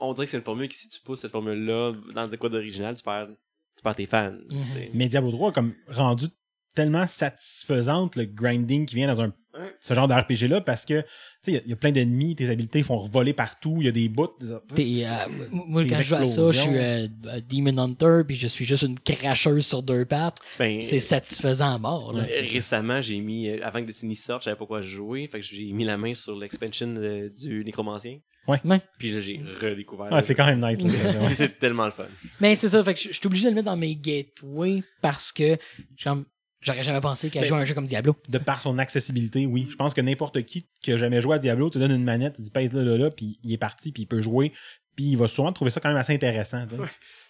on 0.00 0.12
dirait 0.14 0.26
que 0.26 0.30
c'est 0.30 0.38
une 0.38 0.42
formule 0.42 0.68
que 0.68 0.74
si 0.74 0.88
tu 0.88 1.00
pousses 1.00 1.20
cette 1.20 1.30
formule-là 1.32 1.92
dans 2.14 2.26
de 2.26 2.36
quoi 2.36 2.48
d'original, 2.48 2.96
tu 2.96 3.02
perds, 3.02 3.28
tu 3.76 3.82
perds 3.82 3.96
tes 3.96 4.06
fans. 4.06 4.32
Tu 4.50 4.56
sais. 4.56 4.90
Mais 4.94 5.08
Diablo 5.08 5.30
3 5.32 5.50
a 5.50 5.52
comme 5.52 5.74
rendu 5.88 6.26
tellement 6.74 7.06
satisfaisante 7.06 8.16
le 8.16 8.24
grinding 8.24 8.86
qui 8.86 8.96
vient 8.96 9.12
dans 9.12 9.20
un 9.20 9.32
ce 9.80 9.94
genre 9.94 10.08
d'RPG 10.08 10.48
là 10.48 10.60
parce 10.60 10.84
que 10.84 11.02
tu 11.02 11.06
sais 11.42 11.52
il 11.52 11.54
y 11.54 11.58
a- 11.58 11.62
il 11.64 11.70
y, 11.70 11.72
a 11.72 11.76
plein 11.76 11.92
d'ennemis, 11.92 12.34
tes 12.34 12.48
habiletés 12.50 12.82
font 12.82 12.98
revoler 12.98 13.32
partout, 13.32 13.76
il 13.78 13.84
y 13.84 13.88
a 13.88 13.92
des 13.92 14.08
bouts. 14.08 14.26
des- 14.74 15.04
euh, 15.04 15.46
moi, 15.52 15.84
quand 15.84 15.94
je 16.00 16.02
joue 16.02 16.14
à 16.16 16.24
ça, 16.24 16.50
je 16.50 16.58
suis 16.58 16.76
euh, 16.76 17.06
Demon 17.48 17.78
Hunter, 17.78 18.22
puis 18.26 18.34
je 18.34 18.48
suis 18.48 18.64
juste 18.64 18.82
une 18.82 18.98
cracheuse 18.98 19.64
sur 19.64 19.84
deux 19.84 20.04
pattes. 20.06 20.38
Ben, 20.58 20.82
C'est 20.82 20.98
satisfaisant 20.98 21.72
à 21.72 21.78
mort. 21.78 22.12
Là. 22.12 22.24
euh, 22.24 22.42
récemment, 22.52 23.00
j'ai 23.00 23.20
mis, 23.20 23.48
euh, 23.48 23.60
avant 23.62 23.80
que 23.80 23.86
Destiny 23.86 24.16
sorte, 24.16 24.40
je 24.42 24.46
savais 24.46 24.56
pas 24.56 24.66
quoi 24.66 24.82
jouer, 24.82 25.28
fait 25.28 25.38
que 25.38 25.46
j'ai 25.46 25.70
mis 25.70 25.84
la 25.84 25.96
main 25.96 26.14
sur 26.14 26.36
l'expansion 26.36 26.92
euh, 26.96 27.28
du 27.30 27.64
Nécromancien. 27.64 28.18
Ouais. 28.46 28.60
Ouais. 28.64 28.80
Puis 28.98 29.10
là, 29.10 29.20
j'ai 29.20 29.40
redécouvert. 29.60 30.08
Ah, 30.10 30.20
c'est 30.20 30.34
quand 30.34 30.46
même 30.46 30.64
nice. 30.64 30.78
C'est- 31.36 31.58
tellement 31.58 31.86
le 31.86 31.90
fun. 31.92 32.06
Mais 32.40 32.54
c'est 32.54 32.68
ça, 32.68 32.82
fait 32.84 32.94
que 32.94 33.00
je 33.00 33.12
suis 33.12 33.26
obligé 33.26 33.44
de 33.44 33.48
le 33.50 33.54
mettre 33.54 33.66
dans 33.66 33.76
mes 33.76 33.94
gateways 33.96 34.82
parce 35.00 35.32
que 35.32 35.56
j'aurais 35.96 36.82
jamais 36.82 37.00
pensé 37.00 37.30
qu'à 37.30 37.40
Ben, 37.40 37.46
jouer 37.46 37.58
à 37.58 37.60
un 37.60 37.64
jeu 37.64 37.74
comme 37.74 37.86
Diablo. 37.86 38.16
De 38.28 38.38
par 38.38 38.60
son 38.60 38.78
accessibilité, 38.78 39.46
oui. 39.46 39.66
Je 39.70 39.76
pense 39.76 39.94
que 39.94 40.00
n'importe 40.00 40.42
qui 40.44 40.66
qui 40.82 40.92
a 40.92 40.96
jamais 40.96 41.20
joué 41.20 41.36
à 41.36 41.38
Diablo, 41.38 41.70
tu 41.70 41.78
donnes 41.78 41.92
une 41.92 42.04
manette, 42.04 42.36
tu 42.36 42.42
dis 42.42 42.50
pèse 42.50 42.72
là, 42.72 42.82
là, 42.82 42.96
là, 42.96 43.10
puis 43.10 43.38
il 43.42 43.52
est 43.52 43.58
parti, 43.58 43.92
puis 43.92 44.02
il 44.02 44.06
peut 44.06 44.20
jouer, 44.20 44.52
puis 44.96 45.06
il 45.10 45.16
va 45.16 45.26
sûrement 45.26 45.52
trouver 45.52 45.70
ça 45.70 45.80
quand 45.80 45.88
même 45.88 45.96
assez 45.98 46.14
intéressant. 46.14 46.64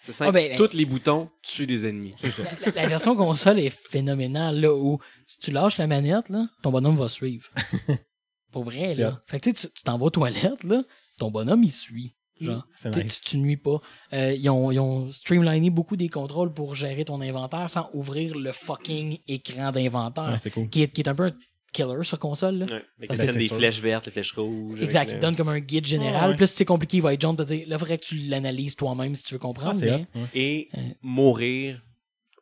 C'est 0.00 0.12
simple. 0.12 0.30
Ah, 0.30 0.32
ben, 0.32 0.56
Tous 0.56 0.76
les 0.76 0.84
boutons 0.84 1.30
tuent 1.42 1.66
des 1.66 1.86
ennemis. 1.86 2.14
Ça. 2.22 2.42
La, 2.42 2.66
la- 2.72 2.82
la 2.82 2.88
version 2.88 3.16
console 3.16 3.58
est 3.60 3.70
phénoménale 3.70 4.60
là 4.60 4.74
où 4.74 4.98
si 5.26 5.38
tu 5.38 5.50
lâches 5.50 5.78
la 5.78 5.86
manette, 5.86 6.28
là, 6.28 6.46
ton 6.62 6.70
bonhomme 6.70 6.96
va 6.96 7.08
suivre. 7.08 7.48
Pour 8.52 8.64
vrai, 8.64 8.94
là. 8.94 9.20
Fait 9.26 9.40
que 9.40 9.50
tu 9.50 9.56
sais, 9.56 9.68
tu 9.68 9.74
tu 9.74 9.82
t'en 9.82 9.98
vas 9.98 10.04
aux 10.06 10.10
toilettes, 10.10 10.62
là, 10.62 10.82
ton 11.18 11.30
bonhomme 11.30 11.62
il 11.64 11.72
suit. 11.72 12.14
Genre. 12.40 12.66
C'est 12.74 12.90
Tu, 12.90 13.02
nice. 13.04 13.20
tu, 13.20 13.30
tu 13.30 13.36
nuis 13.38 13.56
pas. 13.56 13.80
Euh, 14.12 14.32
ils, 14.34 14.50
ont, 14.50 14.72
ils 14.72 14.80
ont 14.80 15.08
streamliné 15.12 15.70
beaucoup 15.70 15.96
des 15.96 16.08
contrôles 16.08 16.52
pour 16.52 16.74
gérer 16.74 17.04
ton 17.04 17.20
inventaire 17.20 17.70
sans 17.70 17.88
ouvrir 17.94 18.36
le 18.36 18.50
fucking 18.50 19.18
écran 19.28 19.70
d'inventaire. 19.70 20.34
C'est 20.40 20.50
cool. 20.50 20.68
qui, 20.68 20.82
est, 20.82 20.88
qui 20.88 21.02
est 21.02 21.08
un 21.08 21.14
peu 21.14 21.26
un 21.26 21.32
killer 21.72 22.02
sur 22.02 22.18
console. 22.18 22.56
Là. 22.58 22.66
Ouais. 22.66 22.82
Avec 22.98 23.10
Ah, 23.12 23.14
le 23.14 23.26
ben, 23.32 23.36
des 23.38 23.46
sûr. 23.46 23.56
flèches 23.56 23.80
vertes, 23.80 24.06
les 24.06 24.12
flèches 24.12 24.32
rouges. 24.32 24.82
Exact, 24.82 25.10
il 25.10 25.14
le- 25.14 25.20
donne 25.20 25.36
comme 25.36 25.48
un 25.48 25.60
guide 25.60 25.86
général. 25.86 26.20
Ah, 26.24 26.28
ouais. 26.30 26.34
Plus 26.36 26.48
si 26.48 26.56
c'est 26.56 26.64
compliqué, 26.64 26.96
il 26.96 27.02
va 27.04 27.14
être 27.14 27.20
jump, 27.20 27.38
te 27.38 27.44
dire, 27.44 27.64
là, 27.68 27.78
faudrait 27.78 27.98
que 27.98 28.04
tu 28.04 28.16
l'analyses 28.16 28.74
toi-même 28.74 29.14
si 29.14 29.22
tu 29.22 29.34
veux 29.34 29.40
Ah, 29.40 29.46
comprendre. 29.46 29.78
mais... 29.80 29.90
ouais. 29.92 30.06
Et 30.34 30.68
Euh. 30.76 30.80
mourir 31.02 31.82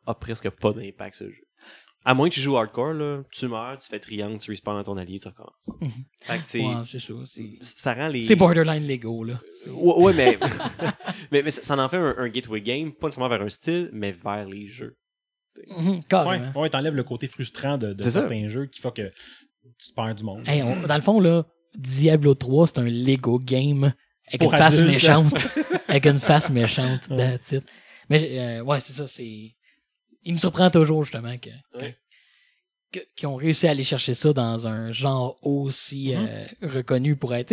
a 0.07 0.15
presque 0.15 0.49
pas 0.51 0.73
d'impact 0.73 1.17
ce 1.17 1.25
jeu. 1.31 1.45
À 2.05 2.15
moins 2.15 2.29
que 2.29 2.35
tu 2.35 2.41
joues 2.41 2.57
hardcore, 2.57 2.95
là, 2.95 3.23
tu 3.31 3.47
meurs, 3.47 3.79
tu 3.79 3.89
fais 3.89 4.01
triangle, 4.01 4.39
tu 4.39 4.51
respawns 4.51 4.77
dans 4.77 4.83
ton 4.83 4.97
allié, 4.97 5.21
tu 5.21 5.29
recommences. 5.29 5.55
Mhm. 5.81 5.91
Fait 6.21 6.39
que 6.39 6.45
c'est. 6.47 6.61
Ouais, 6.61 6.75
c'est 6.85 6.99
ça. 7.63 7.95
Rend 7.95 8.09
les. 8.09 8.23
c'est 8.23 8.35
borderline 8.37 8.87
Lego, 8.87 9.23
là. 9.25 9.41
Ouais, 9.69 9.95
ouais, 10.05 10.13
mais, 10.15 10.39
mais, 11.31 11.43
mais 11.43 11.51
ça 11.51 11.63
ça 11.63 11.77
en 11.79 11.89
fait 11.89 11.99
un, 11.99 12.15
un 12.19 12.29
gateway 12.29 12.61
game, 12.61 12.93
pas 12.93 13.07
nécessairement 13.07 13.29
vers 13.29 13.43
un 13.43 13.49
style, 13.49 13.89
mais 13.93 14.13
vers 14.13 14.47
les 14.47 14.67
jeux. 14.69 14.97
Mhm, 15.69 15.89
Ouais, 15.91 16.03
carrément. 16.09 16.61
ouais, 16.61 16.71
t'enlèves 16.71 16.95
le 16.97 17.05
côté 17.05 17.27
frustrant 17.29 17.79
de, 17.79 17.93
de 17.93 18.03
C'est 18.03 18.11
ça. 18.11 18.21
certains 18.21 18.49
jeux 18.49 18.67
qui 18.67 18.81
fait 18.81 18.93
que 18.95 19.11
tu 19.79 19.93
perds 19.95 20.15
du 20.17 20.25
monde. 20.25 20.43
Hey, 20.47 20.63
on- 20.63 20.87
dans 20.87 20.97
le 20.97 21.03
fond, 21.03 21.21
là, 21.21 21.45
Diablo 21.77 22.35
3, 22.35 22.67
c'est 22.67 22.79
un 22.79 22.85
Lego 22.89 23.39
game 23.39 23.93
avec 24.27 24.41
Pour 24.41 24.53
une 24.53 24.59
face 24.59 24.81
méchante. 24.81 25.47
avec 25.89 26.07
une 26.07 26.21
face 26.21 26.51
méchante, 26.51 27.01
that's 27.09 27.53
it. 27.53 27.65
Mais 28.09 28.59
euh, 28.59 28.65
ouais, 28.65 28.81
c'est 28.81 28.93
ça, 28.93 29.07
c'est. 29.07 29.55
Il 30.25 30.35
me 30.35 30.39
surprend 30.39 30.71
toujours 30.71 31.05
justement 31.05 31.37
que. 31.39 31.51
Ouais. 31.79 31.97
que- 32.93 33.01
qu'ils 33.17 33.27
ont 33.27 33.37
réussi 33.37 33.67
à 33.67 33.71
aller 33.71 33.85
chercher 33.85 34.13
ça 34.15 34.33
dans 34.35 34.67
un 34.69 34.93
genre 34.93 35.37
aussi 35.43 36.15
euh, 36.15 36.45
reconnu 36.63 37.17
pour 37.17 37.35
être. 37.35 37.53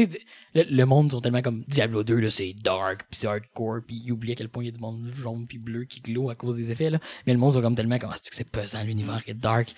Le, 0.53 0.63
le 0.69 0.86
monde 0.86 1.12
sont 1.12 1.21
tellement 1.21 1.41
comme 1.41 1.63
Diablo 1.67 2.03
2, 2.03 2.15
là, 2.19 2.29
c'est 2.29 2.53
dark, 2.62 3.05
puis 3.10 3.19
c'est 3.19 3.27
hardcore, 3.27 3.79
puis 3.88 4.01
ils 4.05 4.12
oublient 4.12 4.34
à 4.34 4.36
quel 4.36 4.49
point 4.49 4.63
il 4.63 4.67
y 4.67 4.69
a 4.69 4.73
du 4.73 4.79
monde 4.82 5.08
jaune 5.08 5.47
puis 5.47 5.58
bleu 5.58 5.86
qui 5.86 6.01
glow 6.01 6.29
à 6.29 6.36
cause 6.36 6.58
des 6.58 6.71
effets, 6.71 6.89
là. 6.89 6.99
Mais 7.25 7.32
le 7.34 7.39
monde 7.39 7.53
sont 7.53 7.62
comme 7.62 7.75
tellement 7.75 7.97
comme, 7.99 8.12
c'est 8.21 8.29
que 8.29 8.36
c'est 8.36 8.49
pesant, 8.51 8.84
l'univers 8.84 9.21
est 9.27 9.34
dark? 9.34 9.73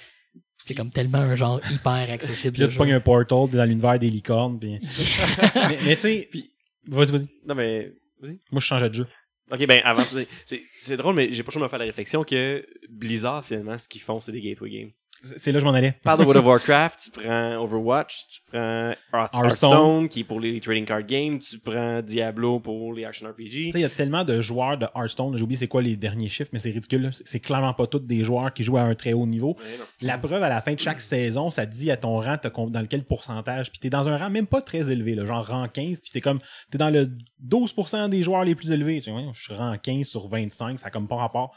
C'est 0.57 0.73
comme 0.75 0.91
tellement 0.91 1.17
un 1.19 1.35
genre 1.35 1.59
hyper 1.71 2.09
accessible. 2.11 2.53
Puis 2.53 2.61
là, 2.61 2.67
tu 2.67 2.77
pognes 2.77 2.93
un 2.93 2.99
portal 2.99 3.47
dans 3.49 3.65
l'univers 3.65 3.97
des 3.99 4.09
licornes. 4.09 4.59
Puis... 4.59 4.79
mais, 5.55 5.77
mais 5.83 5.95
tu 5.95 6.01
sais, 6.01 6.27
puis- 6.29 6.51
vas-y, 6.87 7.11
vas-y. 7.11 7.27
Non, 7.45 7.55
mais. 7.55 7.91
Moi, 8.21 8.59
je 8.59 8.65
changeais 8.65 8.89
de 8.89 8.93
jeu. 8.95 9.07
Ok, 9.49 9.65
ben, 9.65 9.81
avant. 9.83 10.05
c'est- 10.45 10.63
C'est 10.73 10.97
drôle, 10.97 11.15
mais 11.15 11.31
j'ai 11.31 11.43
pas 11.43 11.51
choix 11.51 11.59
de 11.59 11.65
me 11.65 11.69
faire 11.69 11.79
la 11.79 11.85
réflexion 11.85 12.23
que 12.23 12.65
Blizzard, 12.89 13.45
finalement, 13.45 13.77
ce 13.77 13.87
qu'ils 13.87 14.01
font, 14.01 14.19
c'est 14.19 14.31
des 14.31 14.41
gateway 14.41 14.69
games. 14.69 14.91
C'est 15.23 15.51
là 15.51 15.59
que 15.59 15.59
je 15.59 15.65
m'en 15.65 15.73
allais. 15.75 15.93
Parle 16.03 16.19
de 16.19 16.23
World 16.23 16.39
of 16.39 16.45
Warcraft, 16.47 16.99
tu 17.03 17.11
prends 17.11 17.55
Overwatch, 17.63 18.25
tu 18.27 18.39
prends 18.51 18.57
Hearth- 18.59 18.95
Hearthstone. 19.13 19.43
Hearthstone, 19.45 20.09
qui 20.09 20.21
est 20.21 20.23
pour 20.23 20.39
les 20.39 20.59
trading 20.59 20.83
card 20.85 21.03
games, 21.03 21.37
tu 21.37 21.59
prends 21.59 22.01
Diablo 22.01 22.59
pour 22.59 22.93
les 22.93 23.05
action 23.05 23.27
RPG. 23.29 23.49
Tu 23.49 23.71
sais, 23.71 23.79
il 23.79 23.81
y 23.81 23.85
a 23.85 23.89
tellement 23.89 24.23
de 24.23 24.41
joueurs 24.41 24.77
de 24.79 24.87
Hearthstone, 24.95 25.37
j'ai 25.37 25.43
oublié 25.43 25.59
c'est 25.59 25.67
quoi 25.67 25.81
les 25.83 25.95
derniers 25.95 26.27
chiffres, 26.27 26.49
mais 26.53 26.59
c'est 26.59 26.71
ridicule. 26.71 27.11
C'est- 27.25 27.39
clairement 27.39 27.73
pas 27.73 27.85
tous 27.87 27.99
des 27.99 28.23
joueurs 28.23 28.51
qui 28.51 28.63
jouent 28.63 28.77
à 28.77 28.81
un 28.83 28.95
très 28.95 29.13
haut 29.13 29.27
niveau. 29.27 29.57
La 30.01 30.17
preuve, 30.17 30.41
à 30.41 30.49
la 30.49 30.61
fin 30.61 30.73
de 30.73 30.79
chaque 30.79 31.01
saison, 31.01 31.49
ça 31.51 31.65
te 31.67 31.71
dit 31.71 31.91
à 31.91 31.97
ton 31.97 32.19
rang 32.19 32.35
dans 32.69 32.85
quel 32.87 33.03
pourcentage. 33.05 33.69
Puis 33.71 33.79
t'es 33.79 33.89
dans 33.89 34.09
un 34.09 34.17
rang 34.17 34.29
même 34.31 34.47
pas 34.47 34.61
très 34.61 34.91
élevé, 34.91 35.13
là, 35.15 35.25
genre 35.25 35.45
rang 35.45 35.67
15, 35.67 35.99
puis 35.99 36.09
t'es 36.11 36.21
comme 36.21 36.39
t'es 36.71 36.77
dans 36.79 36.89
le 36.89 37.11
12% 37.47 38.09
des 38.09 38.23
joueurs 38.23 38.43
les 38.43 38.55
plus 38.55 38.71
élevés. 38.71 38.95
Tu 38.97 39.05
sais, 39.05 39.11
ouais, 39.11 39.25
je 39.33 39.41
suis 39.43 39.53
rang 39.53 39.75
15 39.77 40.07
sur 40.07 40.27
25, 40.27 40.79
ça 40.79 40.87
a 40.87 40.89
comme 40.89 41.07
pas 41.07 41.17
rapport. 41.17 41.53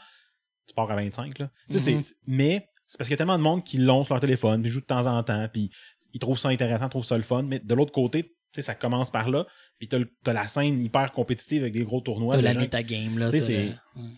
Tu 0.67 0.73
pars 0.73 0.89
à 0.91 0.95
25, 0.95 1.39
là. 1.39 1.49
Tu 1.69 1.79
sais, 1.79 1.91
Mhm. 1.93 2.01
c'est- 2.03 2.15
mais 2.27 2.67
c'est 2.85 2.97
parce 2.97 3.07
qu'il 3.07 3.13
y 3.13 3.15
a 3.15 3.17
tellement 3.17 3.37
de 3.37 3.43
monde 3.43 3.63
qui 3.63 3.77
l'ont 3.77 4.03
sur 4.03 4.13
leur 4.13 4.21
téléphone, 4.21 4.61
puis 4.61 4.71
jouent 4.71 4.81
de 4.81 4.85
temps 4.85 5.05
en 5.07 5.23
temps, 5.23 5.47
puis 5.51 5.69
ils 6.13 6.19
trouvent 6.19 6.39
ça 6.39 6.49
intéressant, 6.49 6.87
trouvent 6.89 7.05
ça 7.05 7.17
le 7.17 7.23
fun. 7.23 7.43
Mais 7.43 7.59
de 7.59 7.73
l'autre 7.73 7.91
côté, 7.91 8.23
tu 8.23 8.31
sais, 8.53 8.61
ça 8.61 8.75
commence 8.75 9.11
par 9.11 9.29
là, 9.29 9.45
puis 9.79 9.87
t'as, 9.89 9.97
t'as 10.23 10.31
la 10.33 10.47
scène 10.47 10.81
hyper 10.81 11.11
compétitive 11.11 11.63
avec 11.63 11.73
des 11.73 11.83
gros 11.83 11.99
tournois. 12.01 12.35
T'as 12.35 12.39
de 12.39 12.45
la 12.45 12.53
gens 12.53 12.59
metagame, 12.61 13.17
là. 13.19 13.29
Tu 13.31 13.39
sais, 13.39 13.45
t'as 13.45 13.45
c'est- 13.45 13.65
la- 13.65 14.01
Mm. 14.01 14.15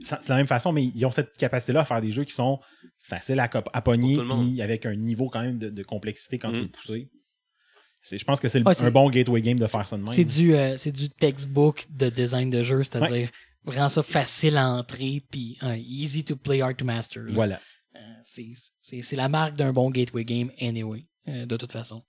c'est 0.00 0.28
la 0.28 0.36
même 0.36 0.46
façon, 0.46 0.72
mais 0.72 0.84
ils 0.84 1.04
ont 1.06 1.10
cette 1.10 1.36
capacité-là 1.36 1.80
à 1.80 1.84
faire 1.84 2.00
des 2.00 2.12
jeux 2.12 2.24
qui 2.24 2.32
sont 2.34 2.60
faciles 3.00 3.40
à, 3.40 3.50
à 3.72 3.82
pogner, 3.82 4.16
puis 4.16 4.62
avec 4.62 4.86
un 4.86 4.94
niveau 4.94 5.28
quand 5.28 5.42
même 5.42 5.58
de, 5.58 5.70
de 5.70 5.82
complexité 5.82 6.38
quand 6.38 6.52
tu 6.52 6.60
le 6.62 6.68
pousses. 6.68 7.08
C'est- 8.02 8.18
Je 8.18 8.24
pense 8.24 8.38
que 8.38 8.46
c'est 8.48 8.64
Ouais, 8.64 8.80
un 8.84 8.90
bon 8.92 9.10
gateway 9.10 9.42
game 9.42 9.58
de 9.58 9.66
faire 9.66 9.88
ça 9.88 9.96
de 9.96 10.02
même. 10.02 10.12
C'est 10.12 10.24
du, 10.24 10.54
euh, 10.54 10.76
c'est 10.76 10.92
du 10.92 11.10
textbook 11.10 11.86
de 11.90 12.08
design 12.08 12.50
de 12.50 12.62
jeu, 12.62 12.84
c'est-à-dire 12.84 13.30
rend 13.64 13.88
ça 13.88 14.04
facile 14.04 14.56
à 14.58 14.68
entrer, 14.68 15.24
puis 15.28 15.58
hein, 15.60 15.74
easy 15.76 16.22
to 16.22 16.36
play, 16.36 16.60
hard 16.60 16.76
to 16.76 16.84
master. 16.84 17.24
là. 17.24 17.32
Voilà. 17.32 17.60
C'est- 18.28 18.72
c'est 18.80 19.02
c'est 19.02 19.14
la 19.16 19.28
marque 19.28 19.54
d'un 19.54 19.72
bon 19.72 19.88
gateway 19.90 20.24
game, 20.24 20.50
anyway, 20.60 21.06
euh, 21.28 21.46
de 21.46 21.56
toute 21.56 21.70
façon. 21.70 22.02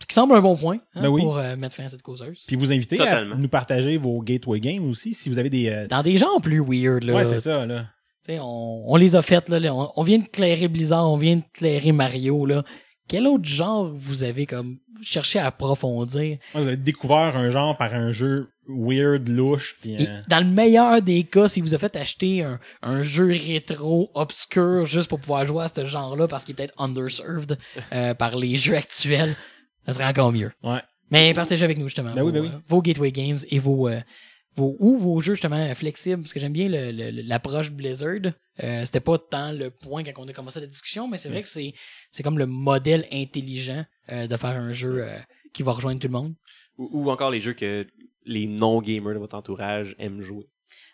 Ce 0.00 0.06
qui 0.06 0.14
semble 0.14 0.34
un 0.34 0.40
bon 0.40 0.56
point 0.56 0.78
hein, 0.94 1.02
Ben 1.02 1.08
oui. 1.08 1.20
pour 1.22 1.36
euh, 1.38 1.56
mettre 1.56 1.74
fin 1.74 1.84
à 1.84 1.88
cette 1.88 2.02
causeuse. 2.02 2.44
Puis 2.46 2.54
vous 2.56 2.70
invitez 2.72 2.94
à 3.00 3.04
Totalement. 3.06 3.36
nous 3.36 3.48
partager 3.48 3.96
vos 3.96 4.20
gateway 4.22 4.60
games 4.60 4.88
aussi, 4.88 5.14
si 5.14 5.28
vous 5.28 5.38
avez 5.38 5.50
des... 5.50 5.68
euh, 5.68 5.86
Dans 5.88 6.02
des 6.02 6.16
genres 6.18 6.40
plus 6.40 6.60
weird, 6.60 7.02
là. 7.02 7.14
Ouais, 7.14 7.24
c'est 7.24 7.40
ça, 7.40 7.66
là. 7.66 7.88
Tu 8.24 8.32
sais, 8.34 8.38
on, 8.40 8.92
on 8.92 8.96
les 8.96 9.16
a 9.16 9.22
faites, 9.22 9.48
là, 9.48 9.58
là. 9.58 9.74
On, 9.74 9.90
on 9.96 10.02
vient 10.02 10.18
de 10.18 10.26
clairer 10.28 10.68
Blizzard, 10.68 11.10
on 11.10 11.16
vient 11.16 11.36
de 11.36 11.42
clairer 11.54 11.92
Mario, 11.92 12.44
là. 12.46 12.62
Quel 13.08 13.26
autre 13.26 13.44
genre 13.44 13.90
vous 13.94 14.22
avez 14.22 14.46
comme 14.46 14.78
cherché 15.02 15.38
à 15.38 15.46
approfondir? 15.46 16.38
Ouais, 16.54 16.60
vous 16.62 16.68
avez 16.68 16.76
découvert 16.76 17.36
un 17.36 17.50
genre 17.50 17.76
par 17.76 17.94
un 17.94 18.12
jeu 18.12 18.48
weird, 18.68 19.28
louche, 19.28 19.76
puis 19.80 19.94
Et 19.94 20.08
euh, 20.08 20.22
dans 20.28 20.40
le 20.40 20.50
meilleur 20.50 21.00
des 21.02 21.22
cas, 21.24 21.46
si 21.48 21.60
vous 21.60 21.74
a 21.74 21.78
fait 21.78 21.94
acheter 21.96 22.42
un, 22.42 22.58
un 22.82 23.02
jeu 23.02 23.26
rétro 23.28 24.10
obscur 24.14 24.86
juste 24.86 25.08
pour 25.08 25.20
pouvoir 25.20 25.46
jouer 25.46 25.64
à 25.64 25.68
ce 25.68 25.86
genre-là 25.86 26.26
parce 26.26 26.42
qu'il 26.44 26.52
est 26.54 26.56
peut-être 26.56 26.74
underserved 26.82 27.58
euh, 27.92 28.14
par 28.22 28.34
les 28.36 28.56
jeux 28.56 28.74
actuels, 28.76 29.36
ça 29.86 29.92
serait 29.92 30.06
encore 30.06 30.32
mieux. 30.32 30.50
ouais. 30.62 30.80
Mais 31.12 31.32
partagez 31.34 31.64
avec 31.64 31.78
nous 31.78 31.86
justement 31.86 32.12
Ben 32.14 32.22
vos, 32.22 32.26
oui, 32.26 32.32
ben 32.32 32.40
oui. 32.40 32.48
euh, 32.52 32.58
vos 32.66 32.82
Gateway 32.82 33.12
Games 33.12 33.38
et 33.48 33.60
vos, 33.60 33.86
euh, 33.88 34.00
vos 34.56 34.74
ou 34.78 34.96
vos 34.98 35.20
jeux 35.20 35.34
justement 35.34 35.74
flexibles 35.74 36.22
parce 36.22 36.32
que 36.32 36.40
j'aime 36.40 36.52
bien 36.52 36.68
l'approche 36.70 37.70
Blizzard. 37.70 38.32
Euh, 38.62 38.84
C'était 38.86 39.00
pas 39.00 39.18
tant 39.18 39.52
le 39.52 39.70
point 39.70 40.02
quand 40.02 40.12
on 40.24 40.28
a 40.28 40.32
commencé 40.32 40.60
la 40.60 40.66
discussion, 40.66 41.06
mais 41.08 41.18
c'est 41.18 41.28
vrai 41.28 41.42
que 41.42 41.48
c'est 41.48 41.74
c'est 42.10 42.22
comme 42.22 42.38
le 42.38 42.46
modèle 42.46 43.06
intelligent 43.12 43.84
euh, 44.10 44.26
de 44.26 44.36
faire 44.36 44.56
un 44.56 44.72
jeu 44.72 45.02
euh, 45.04 45.18
qui 45.52 45.62
va 45.62 45.72
rejoindre 45.72 46.00
tout 46.00 46.08
le 46.08 46.12
monde. 46.12 46.34
Ou, 46.78 46.88
ou 46.92 47.10
encore 47.10 47.30
les 47.30 47.40
jeux 47.40 47.52
que 47.52 47.86
les 48.24 48.46
non-gamers 48.46 49.14
de 49.14 49.18
votre 49.18 49.36
entourage 49.36 49.94
aiment 49.98 50.20
jouer. 50.20 50.46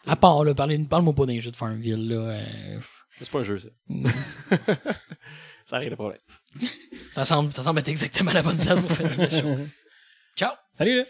À 0.07 0.17
part 0.17 0.45
là, 0.45 0.55
parle-moi 0.55 1.15
pas 1.15 1.27
des 1.27 1.41
jeux 1.41 1.51
de 1.53 1.57
Farmville 1.57 2.09
là. 2.09 2.17
euh, 2.17 2.79
C'est 3.21 3.31
pas 3.31 3.39
un 3.41 3.45
jeu, 3.45 3.59
ça. 3.61 3.69
ça 5.65 5.79
règle 5.79 5.91
le 5.91 5.97
problème. 5.97 6.19
ça 7.13 7.25
semble 7.25 7.53
ça 7.53 7.63
semble 7.63 7.79
être 7.79 7.89
exactement 7.89 8.33
la 8.33 8.43
bonne 8.43 8.59
place 8.59 8.81
pour 8.81 8.91
faire 8.91 9.17
le 9.17 9.29
show. 9.31 9.57
Ciao. 10.37 10.53
Salut 10.77 10.97
là! 10.99 11.05